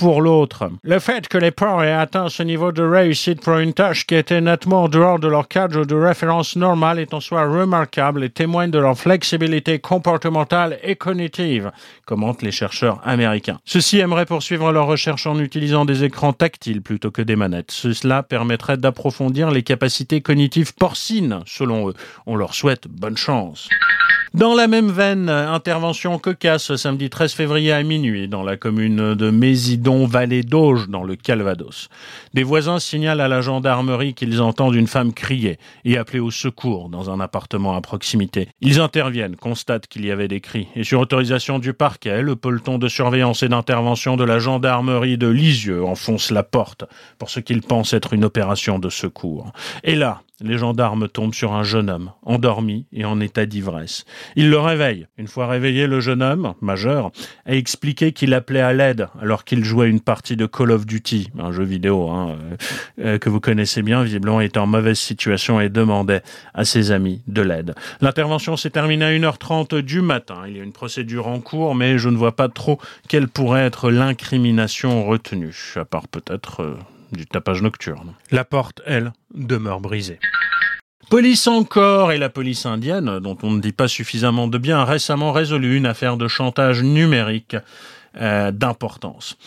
pour 0.02 0.24
l'autre. 0.24 0.72
Le 0.84 0.98
fait 0.98 1.28
que 1.28 1.38
les 1.38 1.52
porcs 1.52 1.84
aient 1.84 1.92
atteint 1.92 2.28
ce 2.28 2.42
niveau 2.42 2.72
de 2.72 2.82
réussite 2.82 3.40
pour 3.42 3.58
une 3.58 3.74
tâche 3.74 4.08
qui 4.08 4.16
était 4.16 4.42
nettement 4.42 4.86
en 4.86 4.90
dehors 4.90 5.20
de 5.20 5.28
leur 5.28 5.48
cadre 5.48 5.86
de 5.86 5.94
référence 5.94 6.56
normal 6.56 6.98
est 6.98 7.14
en 7.14 7.20
soi 7.20 7.46
remarquable 7.46 8.24
et 8.24 8.32
témoigne 8.32 8.72
de 8.72 8.80
leur 8.80 8.98
flexibilité 8.98 9.78
comportementale 9.78 10.80
et 10.82 10.96
cognitive, 10.96 11.72
commentent 12.06 12.42
les 12.42 12.52
chercheurs 12.52 13.00
américains. 13.04 13.60
Ceux-ci 13.64 14.00
aimeraient 14.00 14.26
poursuivre 14.26 14.72
leurs 14.72 14.88
recherches 14.88 15.28
en 15.28 15.38
utilisant 15.38 15.86
des 15.86 16.04
écrans 16.04 16.34
tactiles 16.34 16.82
plutôt 16.82 17.12
que 17.12 17.22
des 17.22 17.36
manettes. 17.36 17.70
Cela 17.70 18.24
permettrait 18.24 18.78
d'approfondir 18.78 19.52
les 19.52 19.62
capacités 19.62 20.22
cognitives 20.22 20.74
porcines, 20.74 21.42
selon 21.46 21.90
eux. 21.90 21.94
On 22.26 22.36
leur 22.36 22.56
souhaite 22.56 22.88
bonne 22.88 23.18
chance. 23.18 23.70
Dans 24.34 24.56
la 24.56 24.68
même 24.68 24.90
veine, 24.90 25.28
intervention 25.28 26.18
cocasse 26.18 26.78
samedi 26.78 27.10
13 27.10 27.34
février 27.34 27.74
à 27.74 27.84
minuit 27.84 28.30
dans 28.30 28.44
la 28.44 28.56
commune 28.56 29.14
de 29.14 29.30
Mésidon, 29.30 29.91
vallée 30.06 30.44
d'Auge, 30.44 30.90
dans 30.90 31.04
le 31.04 31.16
Calvados. 31.16 31.90
Des 32.34 32.44
voisins 32.44 32.80
signalent 32.80 33.22
à 33.22 33.28
la 33.28 33.42
gendarmerie 33.42 34.14
qu'ils 34.14 34.42
entendent 34.42 34.76
une 34.76 34.88
femme 34.88 35.14
crier 35.14 35.58
et 35.86 35.98
appeler 35.98 36.20
au 36.20 36.32
secours 36.32 36.90
dans 36.90 37.10
un 37.10 37.20
appartement 37.20 37.76
à 37.76 37.82
proximité. 37.82 38.50
Ils 38.62 38.80
interviennent, 38.80 39.36
constatent 39.36 39.88
qu'il 39.88 40.06
y 40.06 40.12
avait 40.12 40.28
des 40.28 40.42
cris 40.42 40.68
et 40.76 40.84
sur 40.84 41.00
autorisation 41.00 41.60
du 41.60 41.74
parquet, 41.74 42.22
le 42.22 42.36
peloton 42.36 42.78
de 42.78 42.88
surveillance 42.88 43.44
et 43.44 43.50
d'intervention 43.50 44.16
de 44.16 44.24
la 44.24 44.40
gendarmerie 44.40 45.18
de 45.18 45.28
Lisieux 45.28 45.84
enfonce 45.84 46.32
la 46.32 46.44
porte 46.44 46.86
pour 47.18 47.30
ce 47.30 47.40
qu'ils 47.40 47.62
pensent 47.62 47.94
être 47.94 48.14
une 48.14 48.26
opération 48.26 48.80
de 48.80 48.90
secours. 48.90 49.52
Et 49.84 49.96
là, 49.96 50.22
les 50.42 50.58
gendarmes 50.58 51.08
tombent 51.08 51.34
sur 51.34 51.54
un 51.54 51.64
jeune 51.64 51.90
homme, 51.90 52.12
endormi 52.24 52.86
et 52.92 53.06
en 53.06 53.20
état 53.20 53.46
d'ivresse. 53.46 54.06
Ils 54.36 54.50
le 54.50 54.60
réveillent. 54.60 55.08
Une 55.18 55.28
fois 55.28 55.48
réveillé, 55.48 55.88
le 55.88 56.00
jeune 56.00 56.22
homme, 56.22 56.54
majeur, 56.62 57.12
a 57.46 57.54
expliqué 57.54 58.12
qu'il 58.12 58.34
appelait 58.34 58.62
à 58.62 58.74
l'aide 58.74 59.08
alors 59.22 59.44
qu'il 59.44 59.64
jouait 59.64 59.90
une 59.90 60.02
partie 60.02 60.36
de 60.36 60.46
Call 60.46 60.72
of 60.72 60.86
Duty, 60.86 61.30
un 61.40 61.52
jeu 61.52 61.64
vidéo 61.64 62.10
hein, 62.10 62.38
euh, 63.00 63.18
que 63.18 63.30
vous 63.30 63.40
connaissez 63.40 63.82
bien, 63.82 64.04
visiblement 64.04 64.42
était 64.42 64.60
en 64.60 64.68
mauvaise 64.68 65.00
situation 65.00 65.60
et 65.60 65.70
demandait 65.70 66.22
à 66.54 66.66
ses 66.66 66.92
amis 66.92 67.22
de 67.28 67.42
l'aide. 67.42 67.76
L'intervention 68.02 68.58
s'est 68.58 68.70
terminée 68.70 69.06
à 69.06 69.12
1h30 69.12 69.80
du 69.82 70.02
matin. 70.02 70.44
Il 70.48 70.58
y 70.58 70.60
a 70.60 70.64
une 70.64 70.74
procédure 70.74 71.28
en 71.28 71.40
cours, 71.40 71.76
mais 71.76 71.98
je 71.98 72.10
ne 72.10 72.18
vois 72.18 72.36
pas 72.36 72.50
trop 72.50 72.80
quelle 73.08 73.28
pourrait 73.28 73.62
être 73.62 73.92
l'incrimination 73.92 75.06
retenue, 75.06 75.56
à 75.76 75.86
part 75.86 76.08
peut-être 76.08 76.62
euh, 76.62 76.78
du 77.12 77.26
tapage 77.26 77.62
nocturne. 77.62 78.14
La 78.32 78.46
porte, 78.46 78.82
elle, 78.86 79.14
demeure 79.34 79.82
brisée. 79.82 80.20
Police 81.10 81.48
encore 81.48 82.12
et 82.12 82.18
la 82.18 82.30
police 82.30 82.66
indienne, 82.66 83.20
dont 83.20 83.38
on 83.44 83.52
ne 83.52 83.60
dit 83.60 83.74
pas 83.74 83.88
suffisamment 83.88 84.48
de 84.48 84.58
bien, 84.58 84.80
a 84.80 84.86
récemment 84.86 85.32
résolu 85.32 85.76
une 85.76 85.86
affaire 85.86 86.16
de 86.16 86.28
chantage 86.28 86.84
numérique 86.84 87.58
euh, 88.16 88.52
d'importance. 88.52 89.38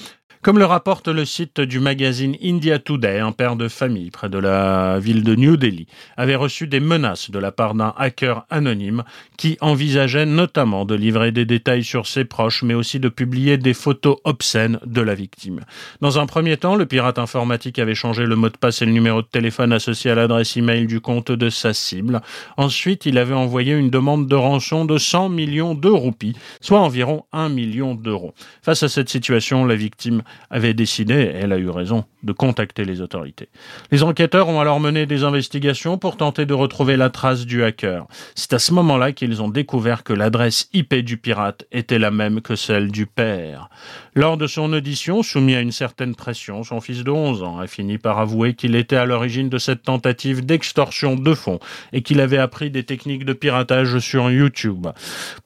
Comme 0.44 0.58
le 0.58 0.66
rapporte 0.66 1.08
le 1.08 1.24
site 1.24 1.62
du 1.62 1.80
magazine 1.80 2.36
India 2.44 2.78
Today, 2.78 3.18
un 3.18 3.32
père 3.32 3.56
de 3.56 3.66
famille 3.66 4.10
près 4.10 4.28
de 4.28 4.36
la 4.36 4.98
ville 4.98 5.24
de 5.24 5.34
New 5.34 5.56
Delhi 5.56 5.86
avait 6.18 6.34
reçu 6.34 6.66
des 6.66 6.80
menaces 6.80 7.30
de 7.30 7.38
la 7.38 7.50
part 7.50 7.72
d'un 7.72 7.94
hacker 7.96 8.44
anonyme 8.50 9.04
qui 9.38 9.56
envisageait 9.62 10.26
notamment 10.26 10.84
de 10.84 10.94
livrer 10.94 11.32
des 11.32 11.46
détails 11.46 11.82
sur 11.82 12.06
ses 12.06 12.26
proches, 12.26 12.62
mais 12.62 12.74
aussi 12.74 13.00
de 13.00 13.08
publier 13.08 13.56
des 13.56 13.72
photos 13.72 14.18
obscènes 14.24 14.80
de 14.84 15.00
la 15.00 15.14
victime. 15.14 15.60
Dans 16.02 16.18
un 16.18 16.26
premier 16.26 16.58
temps, 16.58 16.76
le 16.76 16.84
pirate 16.84 17.18
informatique 17.18 17.78
avait 17.78 17.94
changé 17.94 18.26
le 18.26 18.36
mot 18.36 18.50
de 18.50 18.58
passe 18.58 18.82
et 18.82 18.84
le 18.84 18.92
numéro 18.92 19.22
de 19.22 19.26
téléphone 19.26 19.72
associé 19.72 20.10
à 20.10 20.14
l'adresse 20.14 20.58
email 20.58 20.86
du 20.86 21.00
compte 21.00 21.32
de 21.32 21.48
sa 21.48 21.72
cible. 21.72 22.20
Ensuite, 22.58 23.06
il 23.06 23.16
avait 23.16 23.32
envoyé 23.32 23.72
une 23.72 23.88
demande 23.88 24.28
de 24.28 24.36
rançon 24.36 24.84
de 24.84 24.98
100 24.98 25.30
millions 25.30 25.74
de 25.74 25.88
roupies, 25.88 26.36
soit 26.60 26.80
environ 26.80 27.24
1 27.32 27.48
million 27.48 27.94
d'euros. 27.94 28.34
Face 28.60 28.82
à 28.82 28.90
cette 28.90 29.08
situation, 29.08 29.64
la 29.64 29.74
victime 29.74 30.22
avait 30.50 30.74
décidé, 30.74 31.14
elle 31.34 31.52
a 31.52 31.58
eu 31.58 31.68
raison, 31.68 32.04
de 32.22 32.32
contacter 32.32 32.84
les 32.84 33.00
autorités. 33.00 33.48
Les 33.90 34.02
enquêteurs 34.02 34.48
ont 34.48 34.60
alors 34.60 34.80
mené 34.80 35.06
des 35.06 35.24
investigations 35.24 35.98
pour 35.98 36.16
tenter 36.16 36.46
de 36.46 36.54
retrouver 36.54 36.96
la 36.96 37.10
trace 37.10 37.44
du 37.44 37.64
hacker. 37.64 38.06
C'est 38.34 38.52
à 38.52 38.58
ce 38.58 38.72
moment-là 38.72 39.12
qu'ils 39.12 39.42
ont 39.42 39.48
découvert 39.48 40.04
que 40.04 40.12
l'adresse 40.12 40.68
IP 40.72 40.94
du 40.96 41.16
pirate 41.16 41.64
était 41.72 41.98
la 41.98 42.10
même 42.10 42.40
que 42.40 42.56
celle 42.56 42.90
du 42.90 43.06
père. 43.06 43.68
Lors 44.14 44.36
de 44.36 44.46
son 44.46 44.72
audition, 44.72 45.22
soumis 45.22 45.56
à 45.56 45.60
une 45.60 45.72
certaine 45.72 46.14
pression, 46.14 46.62
son 46.62 46.80
fils 46.80 47.02
de 47.02 47.10
11 47.10 47.42
ans 47.42 47.58
a 47.58 47.66
fini 47.66 47.98
par 47.98 48.18
avouer 48.18 48.54
qu'il 48.54 48.76
était 48.76 48.96
à 48.96 49.06
l'origine 49.06 49.48
de 49.48 49.58
cette 49.58 49.82
tentative 49.82 50.46
d'extorsion 50.46 51.16
de 51.16 51.34
fonds 51.34 51.58
et 51.92 52.02
qu'il 52.02 52.20
avait 52.20 52.38
appris 52.38 52.70
des 52.70 52.84
techniques 52.84 53.24
de 53.24 53.32
piratage 53.32 53.98
sur 53.98 54.30
YouTube. 54.30 54.86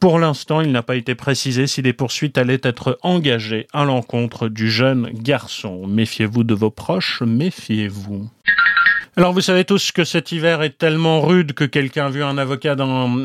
Pour 0.00 0.18
l'instant, 0.18 0.60
il 0.60 0.70
n'a 0.70 0.82
pas 0.82 0.96
été 0.96 1.14
précisé 1.14 1.66
si 1.66 1.82
des 1.82 1.92
poursuites 1.92 2.38
allaient 2.38 2.60
être 2.62 2.98
engagées 3.02 3.66
à 3.72 3.84
l'encontre 3.84 4.48
du 4.48 4.70
jeune 4.78 5.10
garçon. 5.10 5.88
Méfiez-vous 5.88 6.44
de 6.44 6.54
vos 6.54 6.70
proches, 6.70 7.20
méfiez-vous. 7.22 8.30
Alors 9.18 9.32
vous 9.32 9.40
savez 9.40 9.64
tous 9.64 9.90
que 9.90 10.04
cet 10.04 10.30
hiver 10.30 10.62
est 10.62 10.78
tellement 10.78 11.20
rude 11.20 11.52
que 11.52 11.64
quelqu'un 11.64 12.06
a 12.06 12.08
vu 12.08 12.22
un 12.22 12.38
avocat 12.38 12.76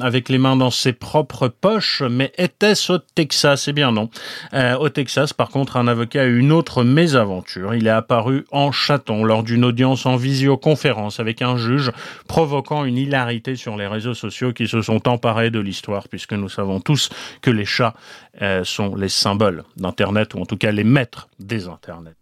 avec 0.01 0.27
les 0.27 0.39
mains 0.39 0.55
dans 0.55 0.71
ses 0.71 0.91
propres 0.91 1.49
poches, 1.49 2.01
mais 2.01 2.31
était-ce 2.39 2.93
au 2.93 2.97
Texas? 2.97 3.67
Eh 3.67 3.73
bien 3.73 3.91
non. 3.91 4.09
Euh, 4.55 4.75
au 4.77 4.89
Texas, 4.89 5.33
par 5.33 5.49
contre, 5.49 5.77
un 5.77 5.87
avocat 5.87 6.23
a 6.23 6.25
eu 6.25 6.39
une 6.39 6.51
autre 6.51 6.83
mésaventure. 6.83 7.75
Il 7.75 7.85
est 7.85 7.91
apparu 7.91 8.47
en 8.51 8.71
chaton 8.71 9.23
lors 9.23 9.43
d'une 9.43 9.63
audience 9.63 10.07
en 10.07 10.15
visioconférence 10.15 11.19
avec 11.19 11.43
un 11.43 11.57
juge, 11.57 11.91
provoquant 12.27 12.85
une 12.85 12.97
hilarité 12.97 13.55
sur 13.55 13.77
les 13.77 13.85
réseaux 13.85 14.15
sociaux 14.15 14.51
qui 14.51 14.67
se 14.67 14.81
sont 14.81 15.07
emparés 15.07 15.51
de 15.51 15.59
l'histoire, 15.59 16.07
puisque 16.07 16.33
nous 16.33 16.49
savons 16.49 16.79
tous 16.79 17.09
que 17.43 17.51
les 17.51 17.65
chats 17.65 17.93
euh, 18.41 18.63
sont 18.63 18.95
les 18.95 19.09
symboles 19.09 19.63
d'Internet, 19.77 20.33
ou 20.33 20.39
en 20.39 20.47
tout 20.47 20.57
cas 20.57 20.71
les 20.71 20.85
maîtres 20.85 21.27
des 21.39 21.67
Internets. 21.67 22.15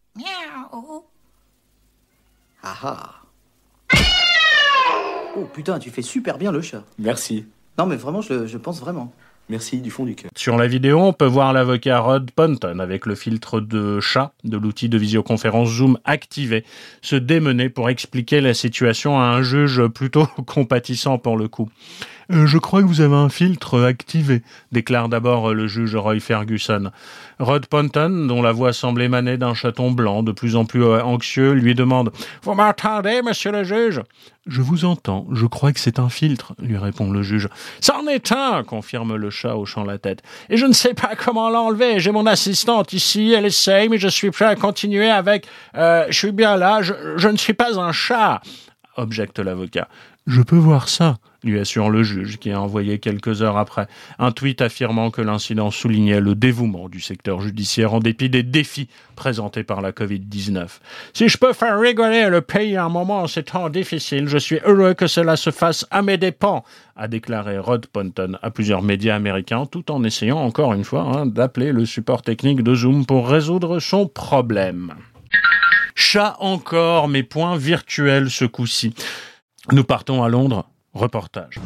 Ah 2.63 2.75
ah. 2.83 3.20
Oh 5.37 5.45
putain, 5.45 5.79
tu 5.79 5.89
fais 5.89 6.01
super 6.01 6.37
bien 6.37 6.51
le 6.51 6.61
chat. 6.61 6.83
Merci. 6.99 7.45
Non 7.77 7.85
mais 7.85 7.95
vraiment, 7.95 8.21
je, 8.21 8.47
je 8.47 8.57
pense 8.57 8.79
vraiment. 8.79 9.13
Merci 9.49 9.79
du 9.81 9.91
fond 9.91 10.05
du 10.05 10.15
cœur. 10.15 10.31
Sur 10.35 10.55
la 10.55 10.65
vidéo, 10.67 10.99
on 10.99 11.11
peut 11.11 11.25
voir 11.25 11.51
l'avocat 11.51 11.99
Rod 11.99 12.31
Ponton 12.31 12.79
avec 12.79 13.05
le 13.05 13.15
filtre 13.15 13.59
de 13.59 13.99
chat 13.99 14.33
de 14.45 14.55
l'outil 14.55 14.87
de 14.87 14.97
visioconférence 14.97 15.69
Zoom 15.69 15.97
activé 16.05 16.63
se 17.01 17.17
démener 17.17 17.67
pour 17.67 17.89
expliquer 17.89 18.39
la 18.39 18.53
situation 18.53 19.19
à 19.19 19.23
un 19.23 19.41
juge 19.41 19.85
plutôt 19.87 20.25
compatissant 20.47 21.17
pour 21.17 21.35
le 21.35 21.49
coup. 21.49 21.69
Euh, 22.31 22.45
je 22.45 22.57
crois 22.57 22.81
que 22.81 22.87
vous 22.87 23.01
avez 23.01 23.15
un 23.15 23.29
filtre 23.29 23.81
activé, 23.81 24.41
déclare 24.71 25.09
d'abord 25.09 25.53
le 25.53 25.67
juge 25.67 25.95
Roy 25.95 26.19
Ferguson. 26.19 26.91
Rod 27.39 27.65
Ponton, 27.65 28.27
dont 28.27 28.41
la 28.41 28.51
voix 28.51 28.73
semble 28.73 29.01
émaner 29.01 29.37
d'un 29.37 29.53
chaton 29.53 29.91
blanc 29.91 30.23
de 30.23 30.31
plus 30.31 30.55
en 30.55 30.65
plus 30.65 30.83
euh, 30.83 31.03
anxieux, 31.03 31.53
lui 31.53 31.75
demande 31.75 32.11
Vous 32.43 32.53
m'entendez, 32.53 33.21
monsieur 33.23 33.51
le 33.51 33.63
juge? 33.63 34.01
Je 34.47 34.61
vous 34.61 34.85
entends, 34.85 35.27
je 35.31 35.45
crois 35.45 35.71
que 35.71 35.79
c'est 35.79 35.99
un 35.99 36.09
filtre, 36.09 36.53
lui 36.59 36.77
répond 36.77 37.11
le 37.11 37.21
juge. 37.21 37.47
C'en 37.79 38.07
est 38.07 38.31
un, 38.31 38.63
confirme 38.63 39.15
le 39.15 39.29
chat 39.29 39.55
hochant 39.55 39.83
la 39.83 39.99
tête. 39.99 40.23
Et 40.49 40.57
je 40.57 40.65
ne 40.65 40.73
sais 40.73 40.95
pas 40.95 41.11
comment 41.15 41.49
l'enlever. 41.49 41.99
J'ai 41.99 42.11
mon 42.11 42.25
assistante 42.25 42.93
ici, 42.93 43.33
elle 43.37 43.45
essaye, 43.45 43.87
mais 43.87 43.99
je 43.99 44.07
suis 44.07 44.31
prêt 44.31 44.45
à 44.45 44.55
continuer 44.55 45.09
avec 45.09 45.47
euh, 45.77 46.05
Je 46.09 46.17
suis 46.17 46.31
bien 46.31 46.57
là, 46.57 46.81
je 46.81 47.27
ne 47.27 47.37
suis 47.37 47.53
pas 47.53 47.79
un 47.79 47.91
chat 47.91 48.41
objecte 48.97 49.39
l'avocat. 49.39 49.87
Je 50.27 50.43
peux 50.43 50.55
voir 50.57 50.87
ça, 50.87 51.17
lui 51.43 51.59
assure 51.59 51.89
le 51.89 52.03
juge, 52.03 52.37
qui 52.37 52.51
a 52.51 52.61
envoyé 52.61 52.99
quelques 52.99 53.41
heures 53.41 53.57
après 53.57 53.87
un 54.19 54.31
tweet 54.31 54.61
affirmant 54.61 55.09
que 55.09 55.23
l'incident 55.23 55.71
soulignait 55.71 56.19
le 56.19 56.35
dévouement 56.35 56.89
du 56.89 57.01
secteur 57.01 57.41
judiciaire 57.41 57.95
en 57.95 57.99
dépit 57.99 58.29
des 58.29 58.43
défis 58.43 58.87
présentés 59.15 59.63
par 59.63 59.81
la 59.81 59.91
Covid-19. 59.91 60.67
Si 61.13 61.27
je 61.27 61.37
peux 61.39 61.53
faire 61.53 61.79
rigoler 61.79 62.29
le 62.29 62.41
pays 62.41 62.77
à 62.77 62.85
un 62.85 62.89
moment 62.89 63.23
en 63.23 63.27
ces 63.27 63.41
temps 63.41 63.69
difficiles, 63.69 64.27
je 64.27 64.37
suis 64.37 64.59
heureux 64.63 64.93
que 64.93 65.07
cela 65.07 65.35
se 65.35 65.49
fasse 65.49 65.87
à 65.89 66.03
mes 66.03 66.19
dépens, 66.19 66.63
a 66.95 67.07
déclaré 67.07 67.57
Rod 67.57 67.87
Ponton 67.87 68.37
à 68.43 68.51
plusieurs 68.51 68.83
médias 68.83 69.15
américains, 69.15 69.65
tout 69.65 69.91
en 69.91 70.03
essayant 70.03 70.37
encore 70.37 70.73
une 70.73 70.83
fois 70.83 71.01
hein, 71.01 71.25
d'appeler 71.25 71.71
le 71.71 71.87
support 71.87 72.21
technique 72.21 72.61
de 72.61 72.75
Zoom 72.75 73.07
pour 73.07 73.27
résoudre 73.27 73.79
son 73.79 74.07
problème. 74.07 74.93
Chat 75.95 76.37
encore, 76.39 77.07
mais 77.07 77.23
point 77.23 77.57
virtuel 77.57 78.29
ce 78.29 78.45
coup-ci. 78.45 78.93
Nous 79.69 79.83
partons 79.83 80.23
à 80.23 80.29
Londres. 80.29 80.67
Reportage. 80.93 81.59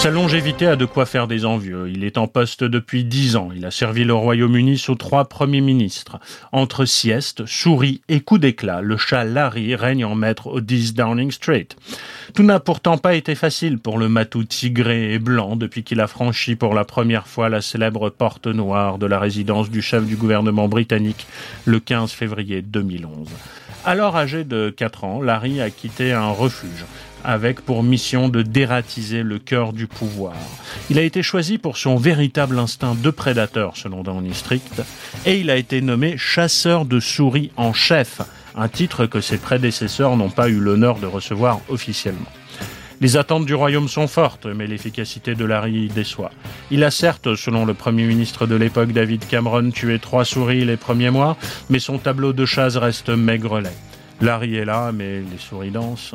Sa 0.00 0.10
longévité 0.10 0.66
a 0.66 0.76
de 0.76 0.86
quoi 0.86 1.04
faire 1.04 1.28
des 1.28 1.44
envieux. 1.44 1.90
Il 1.90 2.04
est 2.04 2.16
en 2.16 2.26
poste 2.26 2.64
depuis 2.64 3.04
dix 3.04 3.36
ans. 3.36 3.50
Il 3.54 3.66
a 3.66 3.70
servi 3.70 4.04
le 4.04 4.14
Royaume-Uni 4.14 4.78
sous 4.78 4.94
trois 4.94 5.26
premiers 5.26 5.60
ministres. 5.60 6.18
Entre 6.52 6.86
sieste, 6.86 7.44
souris 7.44 8.00
et 8.08 8.20
coups 8.20 8.40
d'éclat, 8.40 8.80
le 8.80 8.96
chat 8.96 9.24
Larry 9.24 9.74
règne 9.74 10.06
en 10.06 10.14
maître 10.14 10.46
au 10.46 10.62
10 10.62 10.94
Downing 10.94 11.30
Street. 11.30 11.68
Tout 12.32 12.42
n'a 12.42 12.60
pourtant 12.60 12.96
pas 12.96 13.14
été 13.14 13.34
facile 13.34 13.78
pour 13.78 13.98
le 13.98 14.08
matou 14.08 14.42
tigré 14.44 15.12
et 15.12 15.18
blanc 15.18 15.54
depuis 15.54 15.82
qu'il 15.82 16.00
a 16.00 16.06
franchi 16.06 16.56
pour 16.56 16.72
la 16.72 16.86
première 16.86 17.26
fois 17.26 17.50
la 17.50 17.60
célèbre 17.60 18.08
porte 18.08 18.46
noire 18.46 18.96
de 18.96 19.04
la 19.04 19.18
résidence 19.18 19.68
du 19.68 19.82
chef 19.82 20.06
du 20.06 20.16
gouvernement 20.16 20.66
britannique 20.66 21.26
le 21.66 21.78
15 21.78 22.10
février 22.10 22.62
2011. 22.62 23.28
Alors 23.86 24.16
âgé 24.16 24.44
de 24.44 24.68
4 24.68 25.04
ans, 25.04 25.22
Larry 25.22 25.60
a 25.62 25.70
quitté 25.70 26.12
un 26.12 26.28
refuge 26.28 26.84
avec 27.24 27.60
pour 27.62 27.82
mission 27.82 28.28
de 28.28 28.42
dératiser 28.42 29.22
le 29.22 29.38
cœur 29.38 29.72
du 29.72 29.86
pouvoir. 29.86 30.34
Il 30.90 30.98
a 30.98 31.02
été 31.02 31.22
choisi 31.22 31.58
pour 31.58 31.76
son 31.76 31.96
véritable 31.96 32.58
instinct 32.58 32.94
de 32.94 33.10
prédateur, 33.10 33.76
selon 33.76 34.02
Downing 34.02 34.34
Street, 34.34 34.60
et 35.26 35.38
il 35.38 35.50
a 35.50 35.56
été 35.56 35.80
nommé 35.80 36.16
chasseur 36.16 36.84
de 36.84 37.00
souris 37.00 37.52
en 37.56 37.72
chef, 37.72 38.20
un 38.56 38.68
titre 38.68 39.06
que 39.06 39.20
ses 39.20 39.38
prédécesseurs 39.38 40.16
n'ont 40.16 40.30
pas 40.30 40.48
eu 40.48 40.58
l'honneur 40.58 40.98
de 40.98 41.06
recevoir 41.06 41.60
officiellement. 41.68 42.26
Les 43.00 43.16
attentes 43.16 43.46
du 43.46 43.54
royaume 43.54 43.88
sont 43.88 44.06
fortes, 44.06 44.46
mais 44.46 44.66
l'efficacité 44.66 45.34
de 45.34 45.44
Larry 45.46 45.88
déçoit. 45.88 46.30
Il 46.70 46.84
a 46.84 46.90
certes, 46.90 47.34
selon 47.34 47.64
le 47.64 47.72
premier 47.72 48.04
ministre 48.04 48.46
de 48.46 48.54
l'époque 48.54 48.92
David 48.92 49.26
Cameron, 49.26 49.70
tué 49.70 49.98
trois 49.98 50.26
souris 50.26 50.66
les 50.66 50.76
premiers 50.76 51.10
mois, 51.10 51.38
mais 51.70 51.78
son 51.78 51.96
tableau 51.96 52.34
de 52.34 52.44
chasse 52.44 52.76
reste 52.76 53.08
maigrelet. 53.08 53.72
Larry 54.20 54.56
est 54.56 54.66
là, 54.66 54.92
mais 54.92 55.20
les 55.20 55.38
souris 55.38 55.70
dansent. 55.70 56.14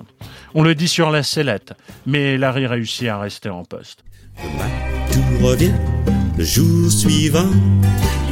On 0.53 0.61
le 0.61 0.75
dit 0.75 0.87
sur 0.87 1.09
la 1.09 1.23
sellette, 1.23 1.73
mais 2.05 2.37
Larry 2.37 2.67
réussit 2.67 3.07
à 3.07 3.17
rester 3.17 3.49
en 3.49 3.63
poste. 3.63 4.03
Le 4.43 4.49
matou 4.57 5.45
revient 5.47 5.73
le 6.37 6.43
jour 6.43 6.91
suivant. 6.91 7.49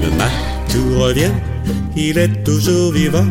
Le 0.01 0.11
matou 0.11 0.99
revient, 0.99 1.31
il 1.95 2.19
est 2.19 2.43
toujours 2.43 2.91
vivant. 2.91 3.25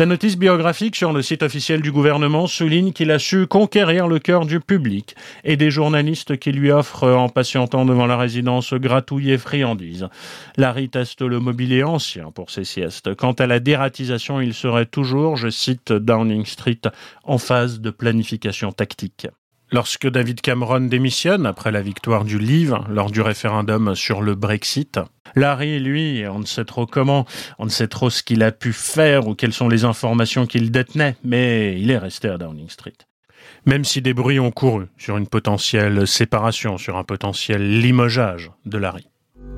Sa 0.00 0.06
notice 0.06 0.38
biographique 0.38 0.96
sur 0.96 1.12
le 1.12 1.20
site 1.20 1.42
officiel 1.42 1.82
du 1.82 1.92
gouvernement 1.92 2.46
souligne 2.46 2.90
qu'il 2.90 3.10
a 3.10 3.18
su 3.18 3.46
conquérir 3.46 4.08
le 4.08 4.18
cœur 4.18 4.46
du 4.46 4.58
public 4.58 5.14
et 5.44 5.58
des 5.58 5.70
journalistes 5.70 6.38
qui 6.38 6.52
lui 6.52 6.72
offrent, 6.72 7.06
en 7.06 7.28
patientant 7.28 7.84
devant 7.84 8.06
la 8.06 8.16
résidence, 8.16 8.72
gratouilles 8.72 9.32
et 9.32 9.36
friandises. 9.36 10.08
Larry 10.56 10.88
teste 10.88 11.20
le 11.20 11.38
mobilier 11.38 11.82
ancien 11.82 12.30
pour 12.30 12.48
ses 12.48 12.64
siestes. 12.64 13.14
Quant 13.14 13.32
à 13.32 13.46
la 13.46 13.60
dératisation, 13.60 14.40
il 14.40 14.54
serait 14.54 14.86
toujours, 14.86 15.36
je 15.36 15.50
cite 15.50 15.92
Downing 15.92 16.46
Street, 16.46 16.80
en 17.24 17.36
phase 17.36 17.82
de 17.82 17.90
planification 17.90 18.72
tactique. 18.72 19.26
Lorsque 19.72 20.08
David 20.08 20.40
Cameron 20.40 20.80
démissionne 20.80 21.46
après 21.46 21.70
la 21.70 21.80
victoire 21.80 22.24
du 22.24 22.40
Livre 22.40 22.84
lors 22.90 23.10
du 23.10 23.20
référendum 23.20 23.94
sur 23.94 24.20
le 24.20 24.34
Brexit, 24.34 24.98
Larry, 25.36 25.78
lui, 25.78 26.24
on 26.28 26.40
ne 26.40 26.44
sait 26.44 26.64
trop 26.64 26.86
comment, 26.86 27.24
on 27.60 27.66
ne 27.66 27.70
sait 27.70 27.86
trop 27.86 28.10
ce 28.10 28.24
qu'il 28.24 28.42
a 28.42 28.50
pu 28.50 28.72
faire 28.72 29.28
ou 29.28 29.36
quelles 29.36 29.52
sont 29.52 29.68
les 29.68 29.84
informations 29.84 30.46
qu'il 30.46 30.72
détenait, 30.72 31.14
mais 31.22 31.80
il 31.80 31.92
est 31.92 31.98
resté 31.98 32.28
à 32.28 32.36
Downing 32.36 32.68
Street. 32.68 32.96
Même 33.64 33.84
si 33.84 34.02
des 34.02 34.12
bruits 34.12 34.40
ont 34.40 34.50
couru 34.50 34.86
sur 34.98 35.16
une 35.16 35.28
potentielle 35.28 36.04
séparation, 36.06 36.76
sur 36.76 36.96
un 36.96 37.04
potentiel 37.04 37.80
limogeage 37.80 38.50
de 38.66 38.76
Larry. 38.76 39.06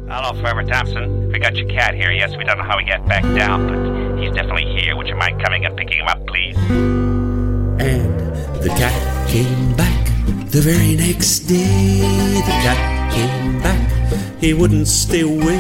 Hello, 0.09 0.35
Forever 0.42 0.64
Thompson. 0.71 1.31
We 1.33 1.38
got 1.38 1.57
your 1.57 1.69
cat 1.69 1.95
here. 1.95 2.12
Yes, 2.12 2.37
we 2.37 2.45
don't 2.45 2.59
know 2.59 2.64
how 2.64 2.78
he 2.78 2.85
got 2.85 3.07
back 3.09 3.23
down, 3.35 3.66
but 3.66 4.23
he's 4.23 4.33
definitely 4.33 4.66
here. 4.76 4.95
Would 4.95 5.09
you 5.09 5.16
mind 5.16 5.42
coming 5.42 5.64
and 5.64 5.75
picking 5.75 6.00
him 6.00 6.09
up, 6.09 6.26
please? 6.26 7.22
And 7.83 8.62
the 8.62 8.69
cat 8.79 8.93
came 9.27 9.75
back 9.77 10.07
the 10.53 10.61
very 10.61 10.95
next 10.95 11.49
day. 11.49 12.01
The 12.47 12.57
cat 12.62 12.79
came 13.11 13.61
back. 13.61 13.77
He 14.41 14.53
wouldn't 14.55 14.87
stay 14.87 15.23
away. 15.23 15.59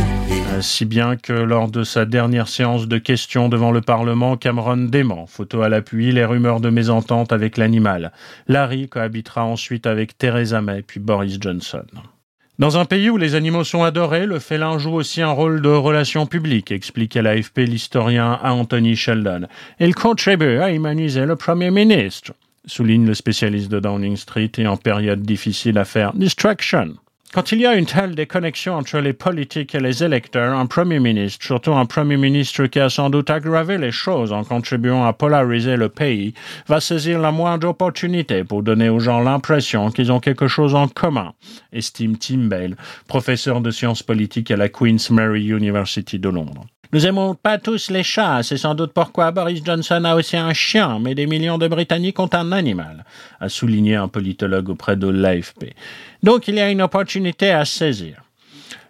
Si 0.60 0.84
bien 0.84 1.16
que 1.16 1.32
lors 1.32 1.68
de 1.68 1.82
sa 1.82 2.04
dernière 2.04 2.46
séance 2.46 2.86
de 2.86 2.98
questions 2.98 3.48
devant 3.48 3.72
le 3.72 3.80
Parlement, 3.80 4.36
Cameron 4.36 4.76
dément, 4.76 5.26
photo 5.26 5.62
à 5.62 5.68
l'appui, 5.68 6.12
les 6.12 6.24
rumeurs 6.24 6.60
de 6.60 6.70
mésentente 6.70 7.32
avec 7.32 7.56
l'animal. 7.56 8.12
Larry 8.46 8.88
cohabitera 8.88 9.44
ensuite 9.44 9.88
avec 9.88 10.16
Theresa 10.16 10.60
May 10.60 10.82
puis 10.82 11.00
Boris 11.00 11.38
Johnson. 11.40 11.86
Dans 12.58 12.76
un 12.76 12.84
pays 12.84 13.08
où 13.08 13.16
les 13.16 13.34
animaux 13.34 13.64
sont 13.64 13.82
adorés, 13.82 14.26
le 14.26 14.38
félin 14.38 14.76
joue 14.78 14.92
aussi 14.92 15.22
un 15.22 15.30
rôle 15.30 15.62
de 15.62 15.70
relation 15.70 16.26
publique, 16.26 16.70
explique 16.70 17.16
à 17.16 17.22
l'AFP 17.22 17.60
l'historien 17.60 18.38
Anthony 18.42 18.94
Sheldon. 18.94 19.46
Il 19.80 19.94
contribue 19.94 20.58
à 20.58 20.70
humaniser 20.70 21.24
le 21.24 21.36
Premier 21.36 21.70
ministre, 21.70 22.34
souligne 22.66 23.06
le 23.06 23.14
spécialiste 23.14 23.70
de 23.70 23.80
Downing 23.80 24.16
Street 24.16 24.52
et 24.58 24.66
en 24.66 24.76
période 24.76 25.22
difficile 25.22 25.78
à 25.78 25.86
faire 25.86 26.12
distraction. 26.12 26.94
Quand 27.32 27.50
il 27.50 27.62
y 27.62 27.66
a 27.66 27.76
une 27.76 27.86
telle 27.86 28.14
déconnexion 28.14 28.74
entre 28.74 28.98
les 28.98 29.14
politiques 29.14 29.74
et 29.74 29.80
les 29.80 30.04
électeurs, 30.04 30.54
un 30.54 30.66
Premier 30.66 31.00
ministre, 31.00 31.42
surtout 31.42 31.72
un 31.72 31.86
Premier 31.86 32.18
ministre 32.18 32.66
qui 32.66 32.78
a 32.78 32.90
sans 32.90 33.08
doute 33.08 33.30
aggravé 33.30 33.78
les 33.78 33.90
choses 33.90 34.34
en 34.34 34.44
contribuant 34.44 35.06
à 35.06 35.14
polariser 35.14 35.76
le 35.76 35.88
pays, 35.88 36.34
va 36.68 36.78
saisir 36.78 37.18
la 37.18 37.32
moindre 37.32 37.68
opportunité 37.68 38.44
pour 38.44 38.62
donner 38.62 38.90
aux 38.90 39.00
gens 39.00 39.20
l'impression 39.20 39.90
qu'ils 39.90 40.12
ont 40.12 40.20
quelque 40.20 40.46
chose 40.46 40.74
en 40.74 40.88
commun, 40.88 41.32
estime 41.72 42.18
Tim 42.18 42.48
Bale, 42.48 42.76
professeur 43.08 43.62
de 43.62 43.70
sciences 43.70 44.02
politiques 44.02 44.50
à 44.50 44.58
la 44.58 44.68
Queen's 44.68 45.08
Mary 45.08 45.46
University 45.46 46.18
de 46.18 46.28
Londres. 46.28 46.66
Nous 46.92 47.06
aimons 47.06 47.34
pas 47.34 47.56
tous 47.56 47.90
les 47.90 48.02
chats, 48.02 48.42
c'est 48.42 48.58
sans 48.58 48.74
doute 48.74 48.92
pourquoi 48.92 49.30
Boris 49.30 49.64
Johnson 49.64 50.04
a 50.04 50.14
aussi 50.14 50.36
un 50.36 50.52
chien, 50.52 50.98
mais 50.98 51.14
des 51.14 51.26
millions 51.26 51.56
de 51.56 51.66
Britanniques 51.66 52.20
ont 52.20 52.28
un 52.34 52.52
animal, 52.52 53.06
a 53.40 53.48
souligné 53.48 53.96
un 53.96 54.08
politologue 54.08 54.68
auprès 54.68 54.96
de 54.96 55.08
l'AFP. 55.08 55.72
Donc 56.22 56.48
il 56.48 56.56
y 56.56 56.60
a 56.60 56.70
une 56.70 56.82
opportunité 56.82 57.50
à 57.50 57.64
saisir. 57.64 58.22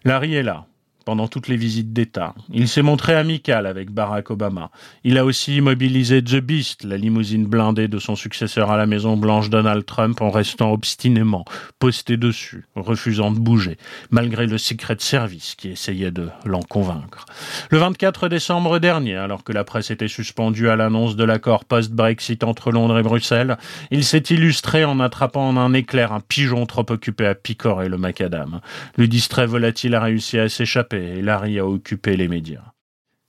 Larry 0.03 0.35
est 0.35 0.43
là, 0.43 0.65
pendant 1.05 1.27
toutes 1.27 1.47
les 1.47 1.57
visites 1.57 1.93
d'État. 1.93 2.33
Il 2.51 2.67
s'est 2.67 2.81
montré 2.81 3.15
amical 3.15 3.65
avec 3.65 3.91
Barack 3.91 4.31
Obama. 4.31 4.71
Il 5.03 5.17
a 5.17 5.25
aussi 5.25 5.61
mobilisé 5.61 6.23
The 6.23 6.37
Beast, 6.37 6.83
la 6.83 6.97
limousine 6.97 7.45
blindée 7.45 7.87
de 7.87 7.99
son 7.99 8.15
successeur 8.15 8.71
à 8.71 8.77
la 8.77 8.85
Maison 8.85 9.17
Blanche 9.17 9.49
Donald 9.49 9.85
Trump, 9.85 10.21
en 10.21 10.29
restant 10.29 10.71
obstinément 10.71 11.45
posté 11.79 12.17
dessus, 12.17 12.65
refusant 12.75 13.31
de 13.31 13.39
bouger, 13.39 13.77
malgré 14.11 14.47
le 14.47 14.57
Secret 14.57 14.97
Service 14.99 15.55
qui 15.55 15.69
essayait 15.69 16.11
de 16.11 16.29
l'en 16.45 16.61
convaincre. 16.61 17.25
Le 17.69 17.77
24 17.77 18.29
décembre 18.29 18.79
dernier, 18.79 19.15
alors 19.15 19.43
que 19.43 19.51
la 19.51 19.63
presse 19.63 19.91
était 19.91 20.07
suspendue 20.07 20.69
à 20.69 20.75
l'annonce 20.75 21.15
de 21.15 21.23
l'accord 21.23 21.65
post-Brexit 21.65 22.43
entre 22.43 22.71
Londres 22.71 22.99
et 22.99 23.03
Bruxelles, 23.03 23.57
il 23.91 24.03
s'est 24.03 24.23
illustré 24.29 24.85
en 24.85 24.99
attrapant 24.99 25.49
en 25.49 25.57
un 25.57 25.73
éclair 25.73 26.13
un 26.13 26.19
pigeon 26.19 26.65
trop 26.65 26.85
occupé 26.89 27.25
à 27.25 27.35
picorer 27.35 27.89
le 27.89 27.97
macadam. 27.97 28.61
Le 28.97 29.07
distrait 29.07 29.47
volatile 29.47 29.95
a 29.95 30.01
réussi 30.01 30.39
à 30.39 30.49
s'échapper 30.49 30.92
et 30.93 31.21
Larry 31.21 31.59
a 31.59 31.65
occupé 31.65 32.15
les 32.15 32.27
médias. 32.27 32.73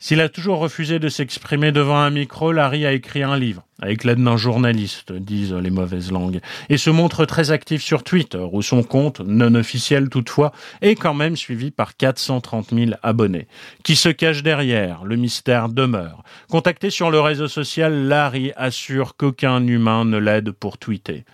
S'il 0.06 0.20
a 0.20 0.28
toujours 0.28 0.58
refusé 0.58 0.98
de 0.98 1.08
s'exprimer 1.08 1.72
devant 1.72 1.96
un 1.96 2.10
micro, 2.10 2.52
Larry 2.52 2.84
a 2.84 2.92
écrit 2.92 3.22
un 3.22 3.38
livre, 3.38 3.62
avec 3.80 4.04
l'aide 4.04 4.22
d'un 4.22 4.36
journaliste, 4.36 5.12
disent 5.12 5.54
les 5.54 5.70
mauvaises 5.70 6.12
langues, 6.12 6.40
et 6.68 6.76
se 6.76 6.90
montre 6.90 7.24
très 7.24 7.52
actif 7.52 7.82
sur 7.82 8.02
Twitter, 8.02 8.44
où 8.52 8.60
son 8.60 8.82
compte, 8.82 9.20
non 9.20 9.54
officiel 9.54 10.10
toutefois, 10.10 10.52
est 10.82 10.94
quand 10.94 11.14
même 11.14 11.36
suivi 11.36 11.70
par 11.70 11.96
430 11.96 12.74
000 12.74 12.90
abonnés. 13.02 13.48
Qui 13.82 13.96
se 13.96 14.10
cache 14.10 14.42
derrière 14.42 15.04
Le 15.04 15.16
mystère 15.16 15.70
demeure. 15.70 16.22
Contacté 16.50 16.90
sur 16.90 17.10
le 17.10 17.20
réseau 17.20 17.48
social, 17.48 18.06
Larry 18.06 18.52
assure 18.56 19.16
qu'aucun 19.16 19.66
humain 19.66 20.04
ne 20.04 20.18
l'aide 20.18 20.50
pour 20.50 20.76
tweeter. 20.76 21.24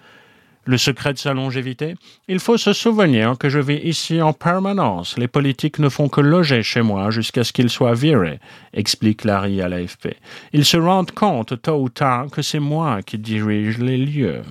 Le 0.65 0.77
secret 0.77 1.15
de 1.15 1.19
sa 1.19 1.33
longévité 1.33 1.95
Il 2.29 2.39
faut 2.39 2.59
se 2.59 2.73
souvenir 2.73 3.39
que 3.39 3.49
je 3.49 3.59
vis 3.59 3.81
ici 3.83 4.21
en 4.21 4.33
permanence. 4.33 5.17
Les 5.17 5.29
politiques 5.29 5.79
ne 5.79 5.89
font 5.89 6.09
que 6.09 6.21
loger 6.21 6.63
chez 6.63 6.83
moi 6.83 7.11
jusqu'à 7.11 7.45
ce 7.45 7.53
qu'ils 7.53 7.71
soient 7.71 7.95
virés, 7.95 8.41
explique 8.75 9.25
Larry 9.25 9.63
à 9.63 9.69
l'AFP. 9.69 10.17
Ils 10.53 10.65
se 10.65 10.77
rendent 10.77 11.13
compte 11.13 11.61
tôt 11.63 11.81
ou 11.81 11.89
tard 11.89 12.27
que 12.31 12.43
c'est 12.43 12.61
moi 12.61 13.03
qui 13.03 13.19
dirige 13.19 13.79
les 13.79 13.97
lieux. 13.97 14.43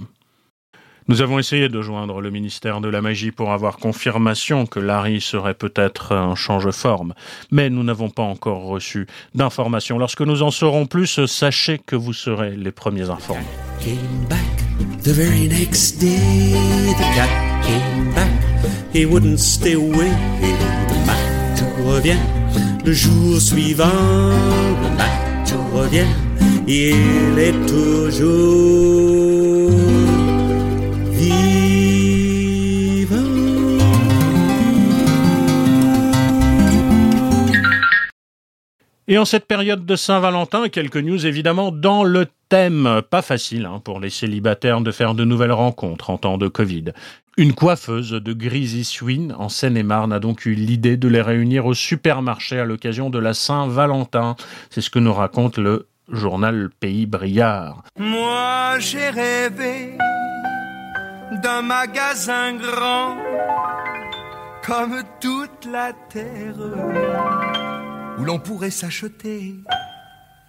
Nous 1.10 1.24
avons 1.24 1.40
essayé 1.40 1.70
de 1.70 1.82
joindre 1.82 2.22
le 2.22 2.30
ministère 2.30 2.82
de 2.82 2.88
la 2.88 3.02
Magie 3.02 3.32
pour 3.32 3.52
avoir 3.52 3.78
confirmation 3.78 4.68
que 4.68 4.80
Larry 4.80 5.22
serait 5.22 5.56
peut-être 5.56 6.16
un 6.16 6.36
change-forme, 6.36 7.16
mais 7.50 7.72
nous 7.72 7.84
n'avons 7.84 8.12
pas 8.12 8.22
encore 8.22 8.66
reçu 8.66 9.08
d'informations. 9.34 9.98
Lorsque 9.98 10.22
nous 10.22 10.44
en 10.44 10.52
saurons 10.52 10.86
plus, 10.86 11.26
sachez 11.26 11.80
que 11.80 11.96
vous 11.96 12.14
serez 12.14 12.56
les 12.56 12.72
premiers 12.72 13.10
informés. 13.10 13.42
The 15.04 15.14
very 15.14 15.48
next 15.48 16.00
day. 16.00 16.54
The 17.00 17.08
cat 17.16 17.32
came 17.66 18.14
back. 18.14 18.32
He 18.92 19.06
wouldn't 19.06 19.40
stay 19.40 19.74
away. 19.74 20.12
Le 20.90 20.96
mat 21.06 21.64
revient 21.86 22.20
le 22.86 22.94
jour 22.94 23.40
suivant. 23.40 24.32
Le 24.84 24.90
mat 24.98 25.54
revient. 25.74 26.08
Il 26.68 27.40
est 27.40 27.66
toujours 27.68 29.69
Et 39.12 39.18
en 39.18 39.26
cette 39.26 39.48
période 39.48 39.88
de 39.88 39.96
Saint-Valentin, 39.96 40.70
quelques 40.70 40.98
news 40.98 41.26
évidemment 41.26 41.72
dans 41.72 42.04
le 42.04 42.28
thème. 42.48 43.02
Pas 43.10 43.24
facile 43.24 43.66
hein, 43.66 43.82
pour 43.84 44.00
les 44.00 44.12
célibataires 44.12 44.82
de 44.82 44.92
faire 44.92 45.16
de 45.16 45.26
nouvelles 45.26 45.52
rencontres 45.52 46.12
en 46.12 46.20
temps 46.20 46.38
de 46.38 46.48
Covid. 46.48 46.94
Une 47.36 47.56
coiffeuse 47.56 48.12
de 48.12 48.34
Grisi 48.34 48.84
Swin 48.84 49.34
en 49.40 49.50
Seine-et-Marne 49.50 50.14
a 50.14 50.20
donc 50.20 50.46
eu 50.46 50.54
l'idée 50.54 50.96
de 50.96 51.08
les 51.08 51.24
réunir 51.24 51.66
au 51.66 51.74
supermarché 51.74 52.60
à 52.60 52.66
l'occasion 52.66 53.10
de 53.10 53.18
la 53.18 53.34
Saint-Valentin. 53.34 54.36
C'est 54.70 54.82
ce 54.82 54.92
que 54.92 55.00
nous 55.00 55.14
raconte 55.14 55.58
le 55.58 55.88
journal 56.12 56.70
Pays 56.80 57.08
Briard. 57.08 57.82
Moi 57.98 58.78
j'ai 58.78 59.10
rêvé 59.10 59.98
d'un 61.42 61.64
magasin 61.64 62.54
grand 62.54 63.18
comme 64.64 65.02
toute 65.20 65.66
la 65.66 65.94
terre 66.12 67.49
où 68.20 68.26
l'on 68.26 68.40
pourrait 68.40 68.72
s'acheter 68.72 69.56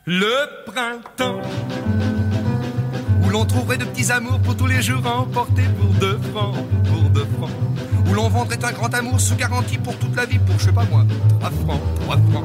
le 0.04 0.64
printemps. 0.66 1.40
Où 3.24 3.30
l'on 3.30 3.44
trouverait 3.44 3.78
de 3.78 3.84
petits 3.84 4.10
amours 4.10 4.40
pour 4.40 4.56
tous 4.56 4.66
les 4.66 4.82
jours 4.82 5.06
emportés 5.06 5.68
pour 5.78 5.92
deux 5.94 6.18
francs, 6.32 6.56
pour 6.84 7.10
deux 7.10 7.26
francs. 7.38 7.50
Où 8.08 8.14
l'on 8.14 8.28
vendrait 8.28 8.64
un 8.64 8.72
grand 8.72 8.92
amour 8.92 9.20
sous 9.20 9.36
garantie 9.36 9.78
pour 9.78 9.96
toute 9.98 10.16
la 10.16 10.26
vie 10.26 10.38
pour 10.40 10.58
je 10.58 10.64
sais 10.64 10.72
pas 10.72 10.84
moi, 10.90 11.04
trois 11.38 11.50
francs, 11.50 11.80
trois 12.00 12.16
francs 12.16 12.44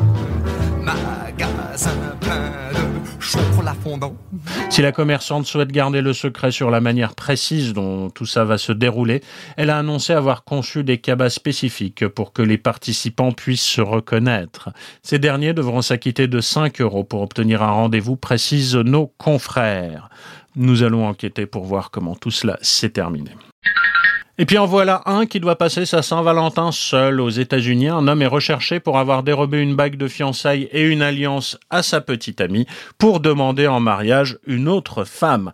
Si 4.69 4.81
la 4.81 4.91
commerçante 4.91 5.45
souhaite 5.45 5.71
garder 5.71 6.01
le 6.01 6.13
secret 6.13 6.51
sur 6.51 6.69
la 6.69 6.81
manière 6.81 7.15
précise 7.15 7.73
dont 7.73 8.09
tout 8.09 8.25
ça 8.25 8.43
va 8.43 8.57
se 8.57 8.71
dérouler, 8.71 9.21
elle 9.57 9.69
a 9.69 9.77
annoncé 9.77 10.13
avoir 10.13 10.43
conçu 10.43 10.83
des 10.83 10.97
cabas 10.97 11.29
spécifiques 11.29 12.07
pour 12.07 12.33
que 12.33 12.41
les 12.41 12.57
participants 12.57 13.31
puissent 13.31 13.61
se 13.61 13.81
reconnaître. 13.81 14.69
Ces 15.01 15.19
derniers 15.19 15.53
devront 15.53 15.81
s'acquitter 15.81 16.27
de 16.27 16.41
5 16.41 16.81
euros 16.81 17.03
pour 17.03 17.21
obtenir 17.21 17.63
un 17.63 17.71
rendez-vous, 17.71 18.15
précisent 18.15 18.75
nos 18.75 19.07
confrères. 19.07 20.09
Nous 20.55 20.83
allons 20.83 21.07
enquêter 21.07 21.45
pour 21.45 21.65
voir 21.65 21.91
comment 21.91 22.15
tout 22.15 22.31
cela 22.31 22.57
s'est 22.61 22.89
terminé. 22.89 23.31
Et 24.37 24.45
puis 24.45 24.57
en 24.57 24.65
voilà 24.65 25.01
un 25.05 25.27
qui 25.27 25.39
doit 25.39 25.57
passer 25.57 25.85
sa 25.85 26.01
Saint-Valentin 26.01 26.73
seul 26.73 27.21
aux 27.21 27.29
États-Unis. 27.29 27.87
Un 27.87 28.05
homme 28.09 28.21
est 28.21 28.27
recherché 28.27 28.81
pour 28.81 28.97
avoir 28.97 29.23
dérobé 29.23 29.61
une 29.61 29.77
bague 29.77 29.95
de 29.95 30.09
fiançailles 30.09 30.67
et 30.73 30.81
une 30.81 31.01
alliance 31.01 31.57
à 31.69 31.83
sa 31.83 32.01
petite 32.01 32.41
amie 32.41 32.67
pour 32.97 33.21
demander 33.21 33.67
en 33.67 33.79
mariage 33.79 34.37
une 34.45 34.67
autre 34.67 35.05
femme. 35.05 35.53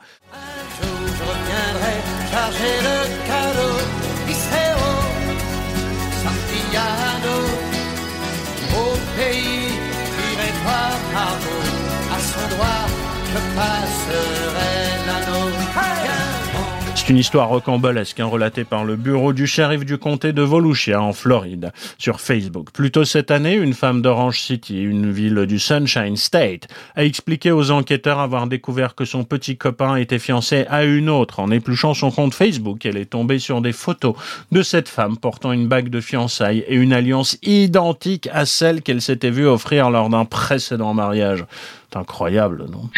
Une 17.11 17.17
histoire 17.17 17.49
rocambolesque 17.49 18.21
hein, 18.21 18.25
relatée 18.25 18.63
par 18.63 18.85
le 18.85 18.95
bureau 18.95 19.33
du 19.33 19.45
shérif 19.45 19.83
du 19.83 19.97
comté 19.97 20.31
de 20.31 20.41
Volusia 20.41 21.01
en 21.01 21.11
Floride 21.11 21.73
sur 21.97 22.21
Facebook. 22.21 22.71
Plus 22.71 22.89
tôt 22.89 23.03
cette 23.03 23.31
année, 23.31 23.55
une 23.55 23.73
femme 23.73 24.01
d'Orange 24.01 24.39
City, 24.39 24.81
une 24.81 25.11
ville 25.11 25.45
du 25.45 25.59
Sunshine 25.59 26.15
State, 26.15 26.69
a 26.95 27.03
expliqué 27.03 27.51
aux 27.51 27.69
enquêteurs 27.69 28.19
avoir 28.19 28.47
découvert 28.47 28.95
que 28.95 29.03
son 29.03 29.25
petit 29.25 29.57
copain 29.57 29.97
était 29.97 30.19
fiancé 30.19 30.65
à 30.69 30.85
une 30.85 31.09
autre. 31.09 31.41
En 31.41 31.51
épluchant 31.51 31.93
son 31.93 32.11
compte 32.11 32.33
Facebook, 32.33 32.85
elle 32.85 32.95
est 32.95 33.11
tombée 33.11 33.39
sur 33.39 33.59
des 33.59 33.73
photos 33.73 34.15
de 34.53 34.63
cette 34.63 34.87
femme 34.87 35.17
portant 35.17 35.51
une 35.51 35.67
bague 35.67 35.89
de 35.89 35.99
fiançailles 35.99 36.63
et 36.65 36.75
une 36.75 36.93
alliance 36.93 37.37
identique 37.43 38.29
à 38.31 38.45
celle 38.45 38.81
qu'elle 38.81 39.01
s'était 39.01 39.31
vue 39.31 39.47
offrir 39.47 39.89
lors 39.89 40.07
d'un 40.07 40.23
précédent 40.23 40.93
mariage. 40.93 41.43
C'est 41.91 41.99
incroyable, 41.99 42.67
non? 42.71 42.89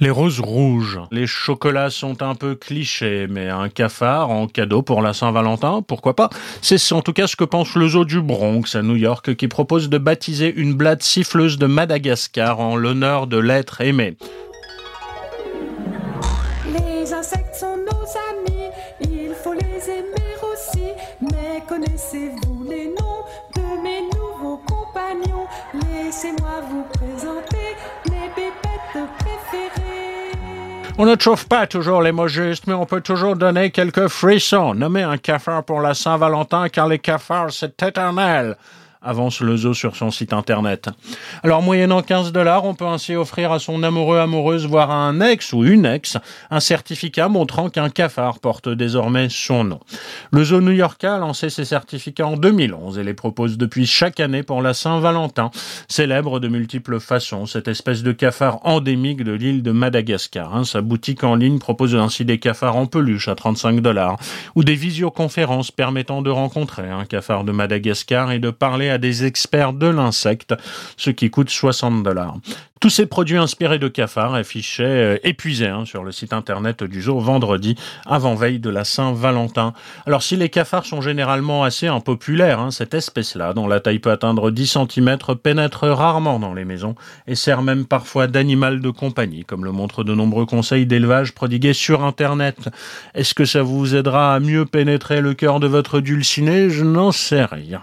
Les 0.00 0.10
roses 0.10 0.40
rouges. 0.40 1.00
Les 1.10 1.26
chocolats 1.26 1.90
sont 1.90 2.22
un 2.22 2.34
peu 2.34 2.54
clichés, 2.54 3.26
mais 3.28 3.48
un 3.48 3.68
cafard 3.68 4.30
en 4.30 4.46
cadeau 4.46 4.82
pour 4.82 5.02
la 5.02 5.12
Saint-Valentin, 5.12 5.82
pourquoi 5.86 6.16
pas? 6.16 6.28
C'est 6.60 6.92
en 6.92 7.02
tout 7.02 7.12
cas 7.12 7.26
ce 7.26 7.36
que 7.36 7.44
pense 7.44 7.76
le 7.76 7.88
zoo 7.88 8.04
du 8.04 8.20
Bronx 8.20 8.74
à 8.74 8.82
New 8.82 8.96
York 8.96 9.36
qui 9.36 9.48
propose 9.48 9.88
de 9.88 9.98
baptiser 9.98 10.52
une 10.54 10.74
blade 10.74 11.02
siffleuse 11.02 11.58
de 11.58 11.66
Madagascar 11.66 12.58
en 12.58 12.76
l'honneur 12.76 13.26
de 13.26 13.38
l'être 13.38 13.80
aimé. 13.80 14.16
On 30.98 31.06
ne 31.06 31.14
trouve 31.14 31.46
pas 31.48 31.66
toujours 31.66 32.02
les 32.02 32.12
mots 32.12 32.28
justes, 32.28 32.66
mais 32.66 32.74
on 32.74 32.84
peut 32.84 33.00
toujours 33.00 33.34
donner 33.34 33.70
quelques 33.70 34.08
frissons. 34.08 34.74
Nommer 34.74 35.02
un 35.02 35.16
cafard 35.16 35.64
pour 35.64 35.80
la 35.80 35.94
Saint-Valentin, 35.94 36.68
car 36.68 36.86
les 36.86 36.98
cafards, 36.98 37.50
c'est 37.50 37.82
éternel 37.82 38.56
avance 39.02 39.40
le 39.40 39.56
zoo 39.56 39.74
sur 39.74 39.96
son 39.96 40.10
site 40.10 40.32
internet. 40.32 40.88
Alors, 41.42 41.62
moyennant 41.62 42.02
15 42.02 42.32
dollars, 42.32 42.64
on 42.64 42.74
peut 42.74 42.86
ainsi 42.86 43.14
offrir 43.14 43.52
à 43.52 43.58
son 43.58 43.82
amoureux, 43.82 44.18
amoureuse, 44.18 44.66
voire 44.66 44.90
à 44.90 44.96
un 44.96 45.20
ex 45.20 45.52
ou 45.52 45.64
une 45.64 45.86
ex, 45.86 46.16
un 46.50 46.60
certificat 46.60 47.28
montrant 47.28 47.70
qu'un 47.70 47.90
cafard 47.90 48.38
porte 48.38 48.68
désormais 48.68 49.28
son 49.28 49.64
nom. 49.64 49.80
Le 50.30 50.44
zoo 50.44 50.60
new-yorkais 50.60 51.06
a 51.06 51.18
lancé 51.18 51.50
ces 51.50 51.64
certificats 51.64 52.26
en 52.26 52.36
2011 52.36 52.98
et 52.98 53.04
les 53.04 53.14
propose 53.14 53.58
depuis 53.58 53.86
chaque 53.86 54.20
année 54.20 54.42
pour 54.42 54.62
la 54.62 54.74
Saint-Valentin, 54.74 55.50
célèbre 55.88 56.40
de 56.40 56.48
multiples 56.48 57.00
façons 57.00 57.46
cette 57.46 57.68
espèce 57.68 58.02
de 58.02 58.12
cafard 58.12 58.60
endémique 58.64 59.22
de 59.24 59.32
l'île 59.32 59.62
de 59.62 59.72
Madagascar. 59.72 60.54
Hein. 60.54 60.64
Sa 60.64 60.80
boutique 60.80 61.24
en 61.24 61.34
ligne 61.34 61.58
propose 61.58 61.94
ainsi 61.94 62.24
des 62.24 62.38
cafards 62.38 62.76
en 62.76 62.86
peluche 62.86 63.28
à 63.28 63.34
35 63.34 63.80
dollars 63.80 64.18
ou 64.54 64.64
des 64.64 64.74
visioconférences 64.74 65.70
permettant 65.70 66.22
de 66.22 66.30
rencontrer 66.30 66.90
un 66.90 67.04
cafard 67.04 67.44
de 67.44 67.52
Madagascar 67.52 68.32
et 68.32 68.38
de 68.38 68.50
parler 68.50 68.90
à 68.92 68.98
des 68.98 69.24
experts 69.24 69.72
de 69.72 69.88
l'insecte, 69.88 70.54
ce 70.96 71.10
qui 71.10 71.30
coûte 71.30 71.50
60 71.50 72.02
dollars. 72.02 72.36
Tous 72.82 72.90
ces 72.90 73.06
produits 73.06 73.36
inspirés 73.36 73.78
de 73.78 73.86
cafards 73.86 74.34
affichaient 74.34 74.82
euh, 74.82 75.16
épuisés 75.22 75.68
hein, 75.68 75.84
sur 75.84 76.02
le 76.02 76.10
site 76.10 76.32
internet 76.32 76.82
du 76.82 77.00
jour 77.00 77.20
vendredi, 77.20 77.76
avant-veille 78.06 78.58
de 78.58 78.70
la 78.70 78.82
Saint-Valentin. 78.82 79.72
Alors 80.04 80.24
si 80.24 80.34
les 80.34 80.48
cafards 80.48 80.84
sont 80.84 81.00
généralement 81.00 81.62
assez 81.62 81.86
impopulaires, 81.86 82.58
hein, 82.58 82.72
cette 82.72 82.92
espèce-là, 82.92 83.52
dont 83.52 83.68
la 83.68 83.78
taille 83.78 84.00
peut 84.00 84.10
atteindre 84.10 84.50
10 84.50 84.78
cm, 84.90 85.16
pénètre 85.40 85.84
rarement 85.84 86.40
dans 86.40 86.54
les 86.54 86.64
maisons 86.64 86.96
et 87.28 87.36
sert 87.36 87.62
même 87.62 87.86
parfois 87.86 88.26
d'animal 88.26 88.80
de 88.80 88.90
compagnie, 88.90 89.44
comme 89.44 89.64
le 89.64 89.70
montrent 89.70 90.02
de 90.02 90.12
nombreux 90.12 90.44
conseils 90.44 90.84
d'élevage 90.84 91.34
prodigués 91.34 91.74
sur 91.74 92.02
internet. 92.02 92.68
Est-ce 93.14 93.34
que 93.34 93.44
ça 93.44 93.62
vous 93.62 93.94
aidera 93.94 94.34
à 94.34 94.40
mieux 94.40 94.66
pénétrer 94.66 95.20
le 95.20 95.34
cœur 95.34 95.60
de 95.60 95.68
votre 95.68 96.00
dulciné? 96.00 96.68
Je 96.68 96.82
n'en 96.82 97.12
sais 97.12 97.44
rien. 97.44 97.82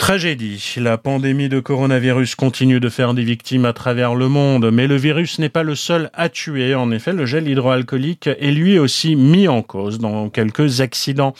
Tragédie. 0.00 0.76
La 0.78 0.96
pandémie 0.96 1.50
de 1.50 1.60
coronavirus 1.60 2.34
continue 2.34 2.80
de 2.80 2.88
faire 2.88 3.12
des 3.12 3.22
victimes 3.22 3.66
à 3.66 3.74
travers 3.74 4.14
le 4.14 4.28
monde, 4.28 4.70
mais 4.72 4.86
le 4.86 4.96
virus 4.96 5.38
n'est 5.38 5.50
pas 5.50 5.62
le 5.62 5.74
seul 5.74 6.10
à 6.14 6.30
tuer. 6.30 6.74
En 6.74 6.90
effet, 6.90 7.12
le 7.12 7.26
gel 7.26 7.46
hydroalcoolique 7.46 8.26
est 8.26 8.50
lui 8.50 8.78
aussi 8.78 9.14
mis 9.14 9.46
en 9.46 9.60
cause 9.60 9.98
dans 9.98 10.30
quelques 10.30 10.80
accidents. 10.80 11.34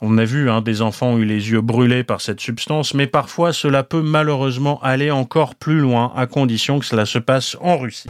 On 0.00 0.16
a 0.16 0.24
vu, 0.24 0.48
hein, 0.48 0.62
des 0.62 0.80
enfants 0.80 1.10
ont 1.10 1.18
eu 1.18 1.26
les 1.26 1.50
yeux 1.50 1.60
brûlés 1.60 2.04
par 2.04 2.22
cette 2.22 2.40
substance, 2.40 2.94
mais 2.94 3.06
parfois 3.06 3.52
cela 3.52 3.82
peut 3.82 4.02
malheureusement 4.02 4.80
aller 4.82 5.10
encore 5.10 5.54
plus 5.54 5.78
loin, 5.78 6.10
à 6.16 6.26
condition 6.26 6.78
que 6.78 6.86
cela 6.86 7.04
se 7.04 7.18
passe 7.18 7.54
en 7.60 7.76
Russie. 7.76 8.08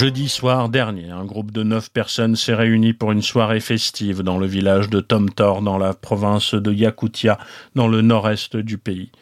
Jeudi 0.00 0.30
soir 0.30 0.70
dernier, 0.70 1.10
un 1.10 1.26
groupe 1.26 1.50
de 1.50 1.62
neuf 1.62 1.90
personnes 1.92 2.34
s'est 2.34 2.54
réuni 2.54 2.94
pour 2.94 3.12
une 3.12 3.20
soirée 3.20 3.60
festive 3.60 4.22
dans 4.22 4.38
le 4.38 4.46
village 4.46 4.88
de 4.88 5.00
Tomtor, 5.00 5.60
dans 5.60 5.76
la 5.76 5.92
province 5.92 6.54
de 6.54 6.72
Yakoutia, 6.72 7.36
dans 7.74 7.86
le 7.86 8.00
nord-est 8.00 8.56
du 8.56 8.78
pays. 8.78 9.12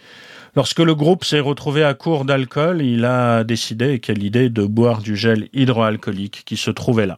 Lorsque 0.54 0.78
le 0.78 0.94
groupe 0.94 1.24
s'est 1.24 1.40
retrouvé 1.40 1.82
à 1.82 1.94
court 1.94 2.24
d'alcool, 2.24 2.80
il 2.80 3.04
a 3.04 3.42
décidé, 3.42 3.98
quelle 3.98 4.22
idée, 4.22 4.50
de 4.50 4.62
boire 4.62 5.00
du 5.00 5.16
gel 5.16 5.48
hydroalcoolique 5.52 6.44
qui 6.46 6.56
se 6.56 6.70
trouvait 6.70 7.06
là. 7.06 7.16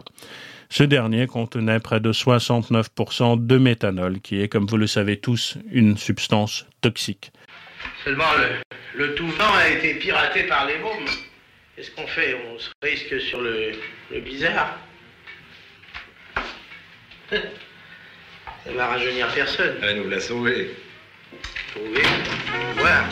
Ce 0.71 0.83
dernier 0.83 1.27
contenait 1.27 1.81
près 1.81 2.01
de 2.01 2.15
69% 2.15 3.47
de 3.47 3.59
méthanol, 3.59 4.21
qui 4.21 4.41
est, 4.41 4.49
comme 4.49 4.65
vous 4.65 4.79
le 4.79 4.87
savez 4.87 5.19
tous, 5.19 5.59
une 5.71 5.99
substance 5.99 6.65
toxique. 6.81 7.31
Seulement, 8.05 8.25
le, 8.39 9.05
le 9.05 9.15
tout 9.17 9.29
a 9.39 9.69
été 9.69 9.97
piraté 9.97 10.45
par 10.45 10.67
les 10.67 10.79
mômes. 10.79 11.11
Qu'est-ce 11.77 11.91
qu'on 11.93 12.07
fait 12.07 12.35
On 12.35 12.59
se 12.59 12.71
risque 12.83 13.21
sur 13.21 13.41
le, 13.41 13.73
le 14.11 14.21
bizarre 14.21 14.79
Ça 17.31 18.73
va 18.73 18.89
rajeunir 18.89 19.33
personne. 19.33 19.79
Elle 19.83 20.03
nous 20.03 20.11
l'a 20.11 20.21
sauvé. 20.21 20.77
Trouver, 21.71 22.03
voir. 22.77 23.05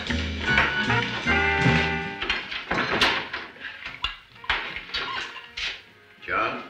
Tiens, 6.25 6.63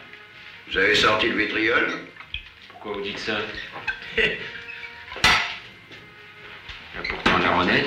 vous 0.68 0.78
avez 0.78 0.94
sorti 0.94 1.28
le 1.30 1.36
vitriol? 1.36 1.90
Pourquoi 2.70 2.92
vous 2.92 3.00
dites 3.00 3.18
ça? 3.18 3.38
Pourtant 7.08 7.38
la 7.38 7.56
honnête. 7.56 7.86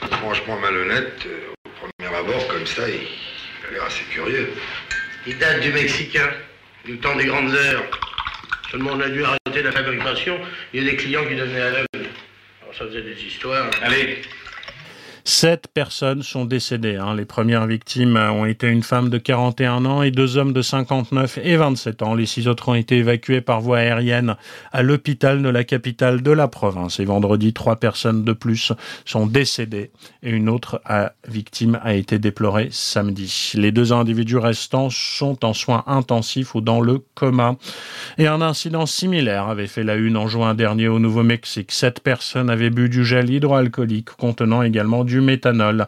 C'est 0.00 0.12
franchement 0.14 0.58
malhonnête. 0.58 1.26
Premier 2.06 2.18
abord, 2.18 2.48
comme 2.48 2.66
ça, 2.66 2.88
il, 2.88 2.94
il 2.94 3.68
a 3.68 3.72
l'air 3.72 3.84
assez 3.84 4.04
curieux. 4.04 4.52
Il 5.26 5.38
date 5.38 5.60
du 5.60 5.72
Mexicain, 5.72 6.30
du 6.84 6.98
temps 6.98 7.16
des 7.16 7.24
grandes 7.24 7.54
heures. 7.54 7.84
Seulement, 8.70 8.92
on 8.92 9.00
a 9.00 9.08
dû 9.08 9.24
arrêter 9.24 9.62
la 9.62 9.72
fabrication. 9.72 10.38
Il 10.72 10.82
y 10.82 10.88
a 10.88 10.90
des 10.90 10.96
clients 10.96 11.24
qui 11.26 11.34
devenaient 11.34 11.60
aveugles. 11.60 11.86
Alors, 12.62 12.74
ça 12.76 12.86
faisait 12.86 13.02
des 13.02 13.20
histoires. 13.24 13.70
Allez, 13.82 14.22
Sept 15.28 15.66
personnes 15.74 16.22
sont 16.22 16.44
décédées. 16.44 16.94
hein. 16.94 17.16
Les 17.16 17.24
premières 17.24 17.66
victimes 17.66 18.16
ont 18.16 18.44
été 18.44 18.68
une 18.68 18.84
femme 18.84 19.10
de 19.10 19.18
41 19.18 19.84
ans 19.84 20.02
et 20.02 20.12
deux 20.12 20.36
hommes 20.36 20.52
de 20.52 20.62
59 20.62 21.40
et 21.42 21.56
27 21.56 22.02
ans. 22.02 22.14
Les 22.14 22.26
six 22.26 22.46
autres 22.46 22.68
ont 22.68 22.76
été 22.76 22.98
évacués 22.98 23.40
par 23.40 23.60
voie 23.60 23.78
aérienne 23.78 24.36
à 24.72 24.84
l'hôpital 24.84 25.42
de 25.42 25.48
la 25.48 25.64
capitale 25.64 26.22
de 26.22 26.30
la 26.30 26.46
province. 26.46 27.00
Et 27.00 27.04
vendredi, 27.04 27.52
trois 27.52 27.74
personnes 27.74 28.22
de 28.22 28.32
plus 28.32 28.72
sont 29.04 29.26
décédées 29.26 29.90
et 30.22 30.30
une 30.30 30.48
autre 30.48 30.80
a- 30.84 31.10
victime 31.26 31.80
a 31.82 31.94
été 31.94 32.20
déplorée 32.20 32.68
samedi. 32.70 33.50
Les 33.56 33.72
deux 33.72 33.92
individus 33.92 34.38
restants 34.38 34.90
sont 34.90 35.44
en 35.44 35.54
soins 35.54 35.82
intensifs 35.88 36.54
ou 36.54 36.60
dans 36.60 36.80
le 36.80 37.04
coma. 37.16 37.56
Et 38.18 38.28
un 38.28 38.40
incident 38.42 38.86
similaire 38.86 39.48
avait 39.48 39.66
fait 39.66 39.82
la 39.82 39.96
une 39.96 40.16
en 40.16 40.28
juin 40.28 40.54
dernier 40.54 40.86
au 40.86 41.00
Nouveau-Mexique. 41.00 41.72
Sept 41.72 41.98
personnes 41.98 42.48
avaient 42.48 42.70
bu 42.70 42.88
du 42.88 43.04
gel 43.04 43.28
hydroalcoolique 43.28 44.10
contenant 44.12 44.62
également 44.62 45.02
du 45.02 45.15
méthanol. 45.22 45.86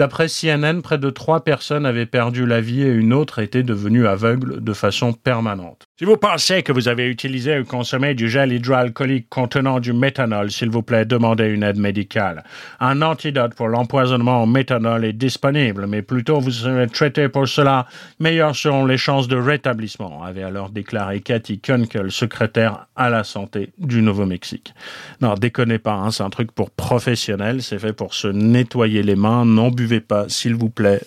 D'après 0.00 0.28
CNN, 0.28 0.80
près 0.80 0.96
de 0.96 1.10
trois 1.10 1.44
personnes 1.44 1.84
avaient 1.84 2.06
perdu 2.06 2.46
la 2.46 2.62
vie 2.62 2.80
et 2.84 2.90
une 2.90 3.12
autre 3.12 3.38
était 3.38 3.62
devenue 3.62 4.06
aveugle 4.06 4.64
de 4.64 4.72
façon 4.72 5.12
permanente. 5.12 5.84
Si 5.98 6.06
vous 6.06 6.16
pensez 6.16 6.62
que 6.62 6.72
vous 6.72 6.88
avez 6.88 7.06
utilisé 7.06 7.58
ou 7.58 7.66
consommé 7.66 8.14
du 8.14 8.30
gel 8.30 8.50
hydroalcoolique 8.50 9.28
contenant 9.28 9.78
du 9.78 9.92
méthanol, 9.92 10.50
s'il 10.50 10.70
vous 10.70 10.80
plaît, 10.80 11.04
demandez 11.04 11.48
une 11.48 11.62
aide 11.62 11.76
médicale. 11.76 12.44
Un 12.80 13.02
antidote 13.02 13.54
pour 13.54 13.68
l'empoisonnement 13.68 14.42
au 14.42 14.46
méthanol 14.46 15.04
est 15.04 15.12
disponible, 15.12 15.86
mais 15.86 16.00
plutôt 16.00 16.40
vous 16.40 16.50
serez 16.50 16.86
traité 16.86 17.28
pour 17.28 17.46
cela, 17.46 17.86
meilleures 18.20 18.56
seront 18.56 18.86
les 18.86 18.96
chances 18.96 19.28
de 19.28 19.36
rétablissement, 19.36 20.22
avait 20.22 20.44
alors 20.44 20.70
déclaré 20.70 21.20
Cathy 21.20 21.60
Kunkel, 21.60 22.10
secrétaire 22.10 22.86
à 22.96 23.10
la 23.10 23.22
santé 23.22 23.68
du 23.76 24.00
Nouveau-Mexique. 24.00 24.72
Non, 25.20 25.34
déconnez 25.34 25.78
pas, 25.78 25.92
hein, 25.92 26.10
c'est 26.10 26.22
un 26.22 26.30
truc 26.30 26.52
pour 26.52 26.70
professionnels, 26.70 27.62
c'est 27.62 27.78
fait 27.78 27.92
pour 27.92 28.14
se 28.14 28.28
nettoyer 28.28 29.02
les 29.02 29.16
mains, 29.16 29.44
n'en 29.44 29.68
buvez 29.70 29.89
pas, 29.98 30.28
s'il 30.28 30.54
vous 30.54 30.70
plaît. 30.70 31.00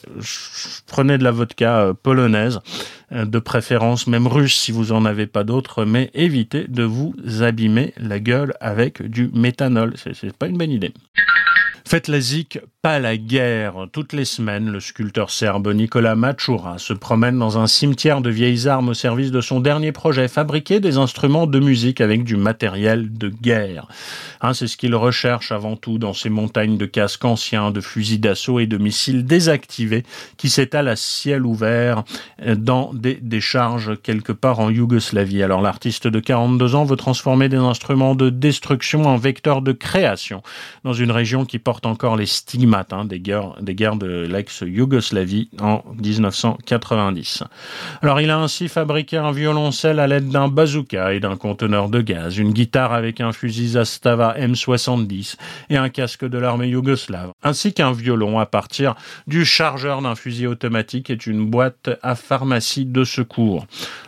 Prenez 0.88 1.18
de 1.18 1.24
la 1.24 1.32
vodka 1.32 1.80
euh, 1.80 1.94
polonaise, 1.94 2.60
euh, 3.14 3.24
de 3.24 3.40
préférence 3.40 4.08
même 4.08 4.28
russe 4.28 4.58
si 4.58 4.74
vous 4.74 4.92
en 4.92 5.06
avez 5.06 5.28
pas 5.28 5.46
d'autres, 5.46 5.86
mais 5.86 6.12
évitez 6.14 6.66
de 6.68 6.84
vous 6.84 7.16
abîmer 7.40 7.94
la 7.96 8.20
gueule 8.20 8.54
avec 8.60 9.02
du 9.02 9.30
méthanol, 9.34 9.94
c'est 9.96 10.36
pas 10.36 10.48
une 10.48 10.58
bonne 10.58 10.72
idée. 10.72 10.94
Faites 11.86 12.08
la 12.08 12.22
zik, 12.22 12.60
pas 12.82 12.98
la 13.00 13.18
guerre. 13.18 13.88
Toutes 13.92 14.14
les 14.14 14.26
semaines, 14.26 14.72
le 14.72 14.80
sculpteur 14.80 15.30
serbe 15.30 15.68
Nicolas 15.74 16.16
Machura 16.16 16.78
se 16.78 16.94
promène 16.94 17.38
dans 17.38 17.58
un 17.58 17.68
cimetière 17.68 18.22
de 18.22 18.30
vieilles 18.30 18.68
armes 18.68 18.90
au 18.90 18.94
service 18.94 19.32
de 19.32 19.42
son 19.42 19.60
dernier 19.60 19.92
projet, 19.92 20.28
fabriquer 20.28 20.80
des 20.80 20.98
instruments 20.98 21.46
de 21.46 21.60
musique 21.60 22.02
avec 22.02 22.24
du 22.24 22.36
matériel 22.38 23.14
de 23.14 23.30
guerre. 23.30 23.88
Hein, 24.42 24.54
c'est 24.54 24.68
ce 24.68 24.78
qu'il 24.78 24.96
recherche 24.96 25.52
avant 25.52 25.76
tout 25.76 25.98
dans 25.98 26.14
ces 26.14 26.30
montagnes 26.30 26.78
de 26.78 26.86
casques 26.86 27.26
anciens, 27.26 27.72
de 27.72 27.82
fusils 27.82 28.20
d'assaut 28.20 28.60
et 28.60 28.68
de 28.68 28.78
missiles 28.78 29.26
désactivés 29.26 30.04
qui 30.38 30.50
s'étalent 30.50 30.88
à 30.88 30.96
ciel 30.96 31.46
ouvert 31.46 32.04
dans 32.46 32.94
des 32.94 33.20
décharges 33.22 33.98
quelque 34.02 34.32
part 34.32 34.60
en 34.60 34.70
Yougoslavie. 34.70 35.44
Alors 35.44 35.62
l'artiste 35.62 36.08
de 36.08 36.20
42 36.20 36.76
ans 36.76 36.86
veut 36.86 36.98
transformer 36.98 37.50
des 37.50 37.58
instruments 37.58 38.16
de 38.16 38.30
destruction 38.30 39.06
en 39.06 39.18
vecteurs 39.18 39.62
de 39.62 39.74
création 39.74 40.44
dans 40.84 40.94
une 40.94 41.12
région 41.12 41.46
qui 41.46 41.60
porte 41.60 41.73
encore 41.84 42.16
les 42.16 42.26
stigmates 42.26 42.94
hein, 42.94 43.06
des, 43.06 43.20
guerres, 43.20 43.56
des 43.62 43.76
guerres 43.76 43.96
de 43.96 44.26
l'ex-Yougoslavie 44.30 45.50
en 45.60 45.84
1990. 46.02 47.44
Alors 48.02 48.22
il 48.22 48.30
a 48.30 48.40
ainsi 48.40 48.68
fabriqué 48.68 49.18
un 49.18 49.32
violoncelle 49.32 50.00
à 50.00 50.08
l'aide 50.08 50.30
d'un 50.30 50.48
bazooka 50.48 51.14
et 51.14 51.20
d'un 51.20 51.38
conteneur 51.38 51.90
de 51.90 52.02
gaz, 52.02 52.38
une 52.38 52.54
guitare 52.54 52.94
avec 52.94 53.22
un 53.22 53.32
fusil 53.32 53.70
Zastava 53.70 54.36
M70 54.38 55.36
et 55.70 55.78
un 55.78 55.90
casque 55.90 56.26
de 56.26 56.38
l'armée 56.38 56.68
yougoslave, 56.68 57.32
ainsi 57.44 57.74
qu'un 57.74 57.92
violon 57.92 58.40
à 58.40 58.46
partir 58.46 58.96
du 59.28 59.46
chargeur 59.46 60.02
d'un 60.02 60.16
fusil 60.16 60.48
automatique 60.48 61.10
et 61.10 61.18
une 61.26 61.50
boîte 61.50 61.90
à 62.02 62.16
pharmacie 62.16 62.86
de 62.86 63.04
secours. 63.04 63.66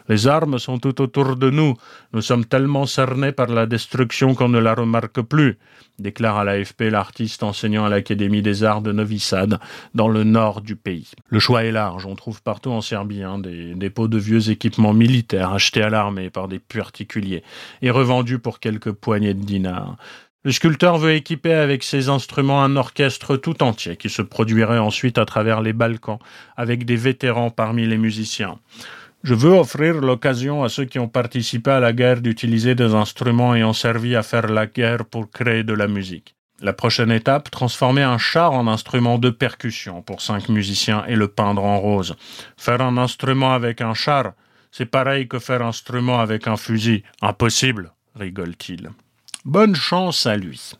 Les 0.07 0.27
armes 0.27 0.59
sont 0.59 0.77
tout 0.77 1.01
autour 1.01 1.35
de 1.35 1.49
nous. 1.49 1.75
Nous 2.13 2.21
sommes 2.21 2.45
tellement 2.45 2.85
cernés 2.85 3.31
par 3.31 3.47
la 3.47 3.65
destruction 3.65 4.35
qu'on 4.35 4.49
ne 4.49 4.59
la 4.59 4.73
remarque 4.73 5.21
plus, 5.21 5.57
déclare 5.99 6.37
à 6.37 6.43
l'AFP 6.43 6.81
l'artiste 6.91 7.43
enseignant 7.55 7.85
à 7.85 7.89
l'Académie 7.89 8.41
des 8.41 8.65
Arts 8.65 8.81
de 8.81 8.91
Novi 8.91 9.17
Sad, 9.17 9.59
dans 9.93 10.09
le 10.09 10.25
nord 10.25 10.59
du 10.59 10.75
pays. 10.75 11.07
Le 11.29 11.39
choix 11.39 11.63
est 11.63 11.71
large. 11.71 12.05
On 12.05 12.15
trouve 12.15 12.41
partout 12.41 12.71
en 12.71 12.81
Serbie 12.81 13.23
hein, 13.23 13.39
des 13.39 13.73
dépôts 13.75 14.09
de 14.09 14.17
vieux 14.17 14.49
équipements 14.49 14.93
militaires 14.93 15.53
achetés 15.53 15.81
à 15.81 15.89
l'armée 15.89 16.29
par 16.29 16.49
des 16.49 16.59
particuliers 16.59 17.43
et 17.81 17.91
revendus 17.91 18.39
pour 18.39 18.59
quelques 18.59 18.91
poignées 18.91 19.33
de 19.33 19.39
dinars. 19.39 19.95
Le 20.43 20.51
sculpteur 20.51 20.97
veut 20.97 21.13
équiper 21.13 21.53
avec 21.53 21.83
ses 21.83 22.09
instruments 22.09 22.61
un 22.61 22.75
orchestre 22.75 23.37
tout 23.37 23.63
entier 23.63 23.95
qui 23.95 24.09
se 24.09 24.21
produirait 24.21 24.77
ensuite 24.77 25.17
à 25.17 25.25
travers 25.25 25.61
les 25.61 25.71
Balkans 25.71 26.19
avec 26.57 26.83
des 26.83 26.97
vétérans 26.97 27.51
parmi 27.51 27.87
les 27.87 27.97
musiciens. 27.97 28.59
Je 29.23 29.33
veux 29.33 29.53
offrir 29.53 30.01
l'occasion 30.01 30.65
à 30.65 30.69
ceux 30.69 30.85
qui 30.85 30.99
ont 30.99 31.07
participé 31.07 31.71
à 31.71 31.79
la 31.79 31.93
guerre 31.93 32.19
d'utiliser 32.19 32.75
des 32.75 32.93
instruments 32.93 33.55
ayant 33.55 33.73
servi 33.73 34.13
à 34.13 34.23
faire 34.23 34.47
la 34.47 34.67
guerre 34.67 35.05
pour 35.05 35.31
créer 35.31 35.63
de 35.63 35.73
la 35.73 35.87
musique. 35.87 36.35
La 36.61 36.71
prochaine 36.71 37.11
étape, 37.11 37.51
transformer 37.51 38.03
un 38.03 38.17
char 38.17 38.53
en 38.53 38.67
instrument 38.67 39.17
de 39.17 39.29
percussion 39.29 40.01
pour 40.01 40.21
cinq 40.21 40.47
musiciens 40.47 41.03
et 41.07 41.15
le 41.15 41.27
peindre 41.27 41.63
en 41.63 41.79
rose. 41.79 42.15
Faire 42.55 42.81
un 42.81 42.97
instrument 42.97 43.53
avec 43.53 43.81
un 43.81 43.93
char, 43.93 44.31
c'est 44.71 44.85
pareil 44.85 45.27
que 45.27 45.39
faire 45.39 45.61
un 45.61 45.69
instrument 45.69 46.21
avec 46.21 46.47
un 46.47 46.55
fusil. 46.55 47.03
Impossible, 47.21 47.91
rigole-t-il. 48.15 48.89
Bonne 49.43 49.75
chance 49.75 50.25
à 50.25 50.37
lui. 50.37 50.71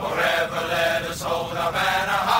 Forever 0.00 0.62
let 0.68 1.10
us 1.10 1.20
hold 1.20 1.54
our 1.58 1.72
banner 1.72 2.20
high, 2.30 2.39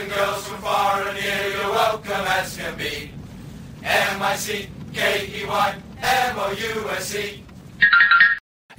and 0.00 0.10
girls 0.12 0.46
from 0.46 0.60
far 0.62 1.06
and 1.06 1.14
near, 1.20 1.48
you're 1.52 1.72
welcome 1.72 2.24
as 2.38 2.56
can 2.56 2.76
be. 2.78 3.10
M-I-C-K-E-Y, 3.82 5.74
M-O-U-S-E. 6.02 7.44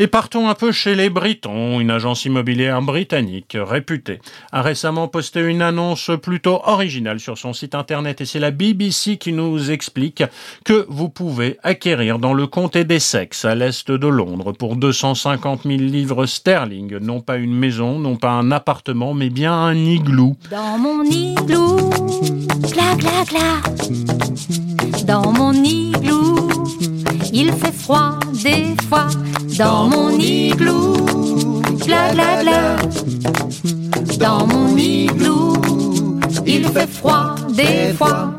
Et 0.01 0.07
partons 0.07 0.49
un 0.49 0.55
peu 0.55 0.71
chez 0.71 0.95
les 0.95 1.11
Britons. 1.11 1.79
Une 1.79 1.91
agence 1.91 2.25
immobilière 2.25 2.81
britannique 2.81 3.55
réputée 3.55 4.19
a 4.51 4.63
récemment 4.63 5.07
posté 5.07 5.41
une 5.41 5.61
annonce 5.61 6.09
plutôt 6.19 6.59
originale 6.65 7.19
sur 7.19 7.37
son 7.37 7.53
site 7.53 7.75
internet 7.75 8.19
et 8.19 8.25
c'est 8.25 8.39
la 8.39 8.49
BBC 8.49 9.17
qui 9.17 9.31
nous 9.31 9.69
explique 9.69 10.23
que 10.65 10.87
vous 10.89 11.07
pouvez 11.07 11.59
acquérir 11.61 12.17
dans 12.17 12.33
le 12.33 12.47
comté 12.47 12.83
d'Essex 12.83 13.45
à 13.45 13.53
l'est 13.53 13.91
de 13.91 14.07
Londres 14.07 14.53
pour 14.53 14.75
250 14.75 15.65
000 15.65 15.77
livres 15.77 16.25
sterling, 16.25 16.97
non 16.97 17.21
pas 17.21 17.37
une 17.37 17.53
maison, 17.53 17.99
non 17.99 18.15
pas 18.15 18.31
un 18.31 18.49
appartement, 18.49 19.13
mais 19.13 19.29
bien 19.29 19.53
un 19.53 19.75
igloo. 19.75 20.35
Dans 20.49 20.79
mon 20.79 21.03
igloo, 21.03 21.91
gla 22.73 22.95
gla 22.95 23.23
gla. 23.29 23.61
Dans 25.05 25.31
mon 25.31 25.53
igloo, 25.53 26.49
il 27.33 27.51
fait 27.53 27.73
froid 27.73 28.19
des 28.43 28.75
fois. 28.87 29.07
Dans 29.57 29.89
mon 29.89 30.11
igloo, 30.11 31.61
gla 31.85 32.11
gla 32.13 32.41
gla. 32.43 32.75
Dans 34.19 34.47
mon 34.47 34.75
igloo, 34.77 35.53
il 36.45 36.65
fait 36.65 36.87
froid 36.87 37.35
des 37.55 37.93
fois. 37.93 38.33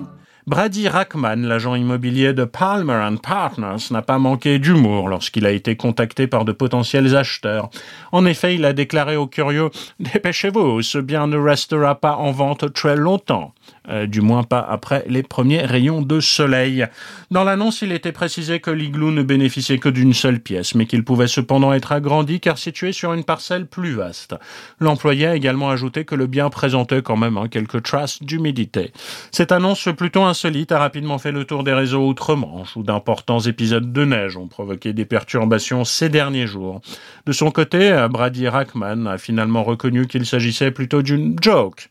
Brady 0.44 0.88
Rackman, 0.88 1.36
l'agent 1.46 1.76
immobilier 1.76 2.32
de 2.32 2.44
Palmer 2.44 2.94
and 2.94 3.18
Partners, 3.18 3.92
n'a 3.92 4.02
pas 4.02 4.18
manqué 4.18 4.58
d'humour 4.58 5.08
lorsqu'il 5.08 5.46
a 5.46 5.52
été 5.52 5.76
contacté 5.76 6.26
par 6.26 6.44
de 6.44 6.50
potentiels 6.50 7.14
acheteurs. 7.14 7.70
En 8.10 8.26
effet, 8.26 8.56
il 8.56 8.64
a 8.64 8.72
déclaré 8.72 9.16
aux 9.16 9.28
curieux 9.28 9.70
Dépêchez-vous, 10.00 10.82
ce 10.82 10.98
bien 10.98 11.28
ne 11.28 11.36
restera 11.36 11.94
pas 11.94 12.16
en 12.16 12.32
vente 12.32 12.72
très 12.72 12.96
longtemps. 12.96 13.54
Euh, 13.88 14.06
du 14.06 14.20
moins 14.20 14.44
pas 14.44 14.60
après 14.60 15.04
les 15.08 15.24
premiers 15.24 15.62
rayons 15.62 16.02
de 16.02 16.20
soleil. 16.20 16.86
Dans 17.32 17.42
l'annonce, 17.42 17.82
il 17.82 17.90
était 17.90 18.12
précisé 18.12 18.60
que 18.60 18.70
l'igloo 18.70 19.10
ne 19.10 19.24
bénéficiait 19.24 19.78
que 19.78 19.88
d'une 19.88 20.12
seule 20.14 20.38
pièce, 20.38 20.76
mais 20.76 20.86
qu'il 20.86 21.04
pouvait 21.04 21.26
cependant 21.26 21.72
être 21.72 21.90
agrandi 21.90 22.38
car 22.38 22.58
situé 22.58 22.92
sur 22.92 23.12
une 23.12 23.24
parcelle 23.24 23.66
plus 23.66 23.94
vaste. 23.94 24.36
L'employé 24.78 25.26
a 25.26 25.34
également 25.34 25.70
ajouté 25.70 26.04
que 26.04 26.14
le 26.14 26.28
bien 26.28 26.48
présentait 26.48 27.02
quand 27.02 27.16
même 27.16 27.36
hein, 27.36 27.48
quelques 27.48 27.82
traces 27.82 28.22
d'humidité. 28.22 28.92
Cette 29.32 29.50
annonce 29.50 29.88
plutôt 29.96 30.22
insolite 30.22 30.70
a 30.70 30.78
rapidement 30.78 31.18
fait 31.18 31.32
le 31.32 31.44
tour 31.44 31.64
des 31.64 31.74
réseaux 31.74 32.06
outre-Manche, 32.06 32.76
où 32.76 32.84
d'importants 32.84 33.40
épisodes 33.40 33.92
de 33.92 34.04
neige 34.04 34.36
ont 34.36 34.46
provoqué 34.46 34.92
des 34.92 35.04
perturbations 35.04 35.84
ces 35.84 36.08
derniers 36.08 36.46
jours. 36.46 36.80
De 37.26 37.32
son 37.32 37.50
côté, 37.50 38.06
Brady 38.10 38.46
Rackman 38.46 39.06
a 39.06 39.18
finalement 39.18 39.64
reconnu 39.64 40.06
qu'il 40.06 40.24
s'agissait 40.24 40.70
plutôt 40.70 41.02
d'une 41.02 41.36
joke. 41.42 41.88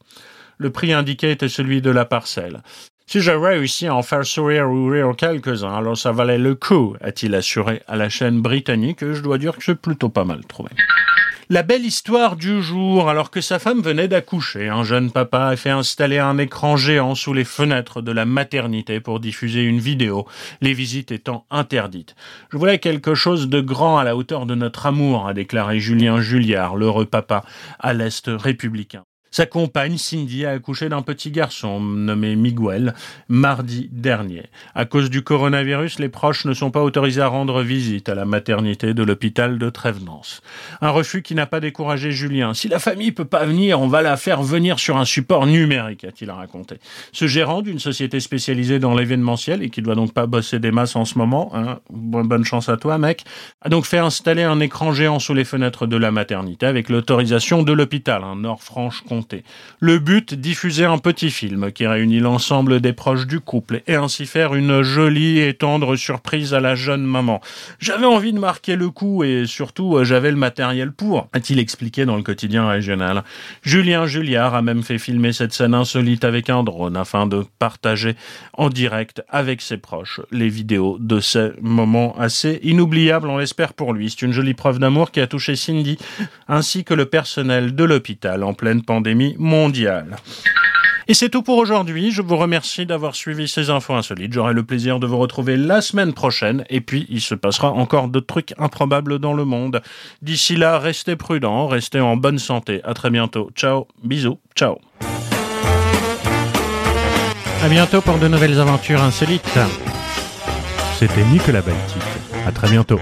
Le 0.62 0.70
prix 0.70 0.94
indiqué 0.94 1.32
était 1.32 1.50
celui 1.50 1.82
de 1.82 1.90
la 1.90 2.06
parcelle. 2.06 2.62
Si 3.08 3.20
j'avais 3.20 3.56
réussi 3.56 3.88
à 3.88 3.96
en 3.96 4.04
faire 4.04 4.24
sourire 4.24 4.70
ou 4.70 4.90
rire 4.90 5.16
quelques-uns, 5.18 5.74
alors 5.74 5.98
ça 5.98 6.12
valait 6.12 6.38
le 6.38 6.54
coup, 6.54 6.96
a-t-il 7.02 7.34
assuré 7.34 7.82
à 7.88 7.96
la 7.96 8.10
chaîne 8.10 8.42
britannique, 8.44 9.00
je 9.00 9.22
dois 9.22 9.40
dire 9.40 9.58
que 9.58 9.64
c'est 9.64 9.74
plutôt 9.74 10.10
pas 10.10 10.24
mal 10.24 10.46
trouvé. 10.46 10.70
La 11.50 11.64
belle 11.64 11.84
histoire 11.84 12.36
du 12.36 12.62
jour, 12.62 13.10
alors 13.10 13.32
que 13.32 13.42
sa 13.42 13.58
femme 13.58 13.82
venait 13.82 14.08
d'accoucher, 14.08 14.70
un 14.70 14.84
jeune 14.84 15.10
papa 15.10 15.48
a 15.48 15.56
fait 15.56 15.72
installer 15.72 16.20
un 16.20 16.38
écran 16.38 16.78
géant 16.78 17.16
sous 17.16 17.34
les 17.34 17.44
fenêtres 17.44 18.04
de 18.04 18.12
la 18.12 18.26
maternité 18.26 19.00
pour 19.00 19.20
diffuser 19.20 19.64
une 19.64 19.80
vidéo, 19.80 20.28
les 20.62 20.74
visites 20.74 21.12
étant 21.12 21.48
interdites. 21.50 22.16
Je 22.52 22.58
voulais 22.58 22.78
quelque 22.78 23.16
chose 23.16 23.50
de 23.50 23.62
grand 23.62 23.98
à 23.98 24.04
la 24.04 24.16
hauteur 24.16 24.46
de 24.46 24.54
notre 24.54 24.86
amour, 24.86 25.28
a 25.28 25.34
déclaré 25.34 25.80
Julien 25.80 26.22
Julliard, 26.22 26.76
l'heureux 26.76 27.08
papa, 27.08 27.44
à 27.80 27.94
l'Est 27.94 28.28
républicain. 28.28 29.02
Sa 29.34 29.46
compagne, 29.46 29.98
Cindy, 29.98 30.46
a 30.46 30.52
accouché 30.52 30.90
d'un 30.90 31.02
petit 31.02 31.32
garçon 31.32 31.80
nommé 31.80 32.36
Miguel 32.36 32.94
mardi 33.30 33.88
dernier. 33.94 34.44
À 34.76 34.84
cause 34.84 35.10
du 35.10 35.22
coronavirus, 35.22 36.00
les 36.00 36.10
proches 36.10 36.44
ne 36.44 36.54
sont 36.54 36.70
pas 36.70 36.82
autorisés 36.82 37.22
à 37.22 37.28
rendre 37.28 37.62
visite 37.62 38.10
à 38.10 38.16
la 38.16 38.26
maternité 38.26 38.94
de 38.94 39.04
l'hôpital 39.04 39.58
de 39.58 39.70
Trévenance. 39.70 40.42
Un 40.82 40.90
refus 40.90 41.22
qui 41.22 41.34
n'a 41.34 41.46
pas 41.46 41.62
découragé 41.62 42.12
Julien. 42.12 42.54
Si 42.54 42.68
la 42.68 42.80
famille 42.80 43.14
peut 43.14 43.24
pas 43.24 43.46
venir, 43.46 43.80
on 43.80 43.88
va 43.88 44.02
la 44.02 44.18
faire 44.18 44.44
venir 44.44 44.80
sur 44.80 44.98
un 44.98 45.06
support 45.06 45.48
numérique, 45.48 46.04
a-t-il 46.04 46.30
raconté. 46.30 46.80
Ce 47.14 47.26
gérant 47.26 47.62
d'une 47.62 47.80
société 47.80 48.20
spécialisée 48.20 48.80
dans 48.80 48.94
l'événementiel 48.94 49.64
et 49.64 49.70
qui 49.70 49.82
doit 49.82 49.96
donc 49.96 50.14
pas 50.14 50.26
bosser 50.26 50.60
des 50.60 50.72
masses 50.72 50.98
en 50.98 51.06
ce 51.06 51.18
moment, 51.18 51.52
hein, 51.56 51.80
bonne 51.90 52.44
chance 52.44 52.68
à 52.68 52.76
toi 52.76 52.98
mec, 52.98 53.24
a 53.62 53.70
donc 53.70 53.86
fait 53.86 54.00
installer 54.00 54.44
un 54.44 54.60
écran 54.60 54.92
géant 54.92 55.20
sous 55.20 55.34
les 55.34 55.46
fenêtres 55.46 55.88
de 55.88 55.96
la 55.96 56.12
maternité 56.12 56.66
avec 56.66 56.90
l'autorisation 56.90 57.64
de 57.64 57.72
l'hôpital, 57.72 58.26
un 58.26 58.44
Le 59.80 60.00
but, 60.00 60.34
diffuser 60.34 60.86
un 60.86 60.98
petit 60.98 61.32
film 61.32 61.72
qui 61.72 61.88
réunit 61.88 62.20
l'ensemble 62.20 62.82
des 62.82 62.94
proches 62.94 63.28
du 63.28 63.40
couple 63.40 63.82
et 63.88 63.96
ainsi 63.96 64.26
faire 64.26 64.56
une 64.56 64.82
jolie 64.82 65.40
et 65.40 65.54
tendre 65.54 65.96
surprise 65.96 66.54
à 66.54 66.60
la 66.60 66.76
jeune 66.76 67.04
maman. 67.04 67.42
J'avais 67.80 68.06
envie 68.06 68.34
de 68.34 68.40
marquer 68.40 68.76
le 68.76 68.90
coup 68.90 69.24
et 69.24 69.46
surtout 69.46 70.04
j'avais 70.04 70.32
le 70.32 70.38
matériel 70.38 70.92
pour, 70.92 71.28
a-t-il 71.34 71.60
expliqué 71.60 72.06
dans 72.06 72.16
le 72.16 72.24
quotidien 72.24 72.68
régional. 72.68 73.24
Julien 73.62 74.06
Julliard 74.06 74.56
a 74.56 74.62
même 74.62 74.84
fait 74.84 74.98
filmer 74.98 75.34
cette 75.34 75.54
scène 75.54 75.74
insolite 75.74 76.24
avec 76.24 76.50
un 76.50 76.64
drone 76.64 76.98
afin 76.98 77.28
de 77.28 77.44
partager 77.60 78.16
en 78.54 78.70
direct 78.70 79.24
avec 79.30 79.62
ses 79.62 79.78
proches 79.78 80.22
les 80.32 80.50
vidéos 80.50 80.98
de 81.00 81.20
ces 81.20 81.52
moments 81.62 82.16
assez 82.18 82.60
inoubliables, 82.64 83.28
on 83.28 83.38
l'espère 83.38 83.74
pour 83.74 83.94
lui. 83.94 84.10
C'est 84.10 84.24
une 84.24 84.32
jolie 84.32 84.54
preuve 84.54 84.80
d'amour 84.80 85.12
qui 85.12 85.20
a 85.20 85.28
touché 85.28 85.56
Cindy 85.56 85.98
ainsi 86.48 86.84
que 86.84 86.94
le 86.94 87.06
personnel 87.06 87.76
de 87.76 87.84
l'hôpital 87.84 88.44
en 88.44 88.54
pleine 88.54 88.82
pandémie 88.82 89.11
mondiale. 89.38 90.18
Et 91.08 91.14
c'est 91.14 91.30
tout 91.30 91.42
pour 91.42 91.58
aujourd'hui. 91.58 92.12
Je 92.12 92.22
vous 92.22 92.38
remercie 92.38 92.86
d'avoir 92.86 93.16
suivi 93.16 93.48
ces 93.48 93.70
infos 93.70 93.94
insolites. 93.94 94.32
J'aurai 94.32 94.54
le 94.54 94.64
plaisir 94.64 95.00
de 95.00 95.08
vous 95.08 95.18
retrouver 95.18 95.58
la 95.58 95.82
semaine 95.82 96.14
prochaine. 96.14 96.64
Et 96.70 96.80
puis, 96.80 97.06
il 97.10 97.22
se 97.22 97.36
passera 97.36 97.72
encore 97.72 98.08
d'autres 98.08 98.28
trucs 98.28 98.54
improbables 98.58 99.20
dans 99.20 99.34
le 99.34 99.44
monde. 99.44 99.82
D'ici 100.22 100.56
là, 100.56 100.80
restez 100.80 101.16
prudents, 101.16 101.68
restez 101.68 102.00
en 102.00 102.16
bonne 102.16 102.40
santé. 102.40 102.82
À 102.84 102.94
très 102.94 103.10
bientôt. 103.10 103.52
Ciao. 103.56 103.88
Bisous. 104.04 104.40
Ciao. 104.56 104.78
À 107.64 107.70
bientôt 107.70 108.02
pour 108.02 108.18
de 108.18 108.28
nouvelles 108.28 108.60
aventures 108.60 109.02
insolites. 109.02 109.60
C'était 110.98 111.26
Nicolas 111.26 111.62
Baltic. 111.62 112.02
À 112.48 112.52
très 112.52 112.70
bientôt. 112.70 113.00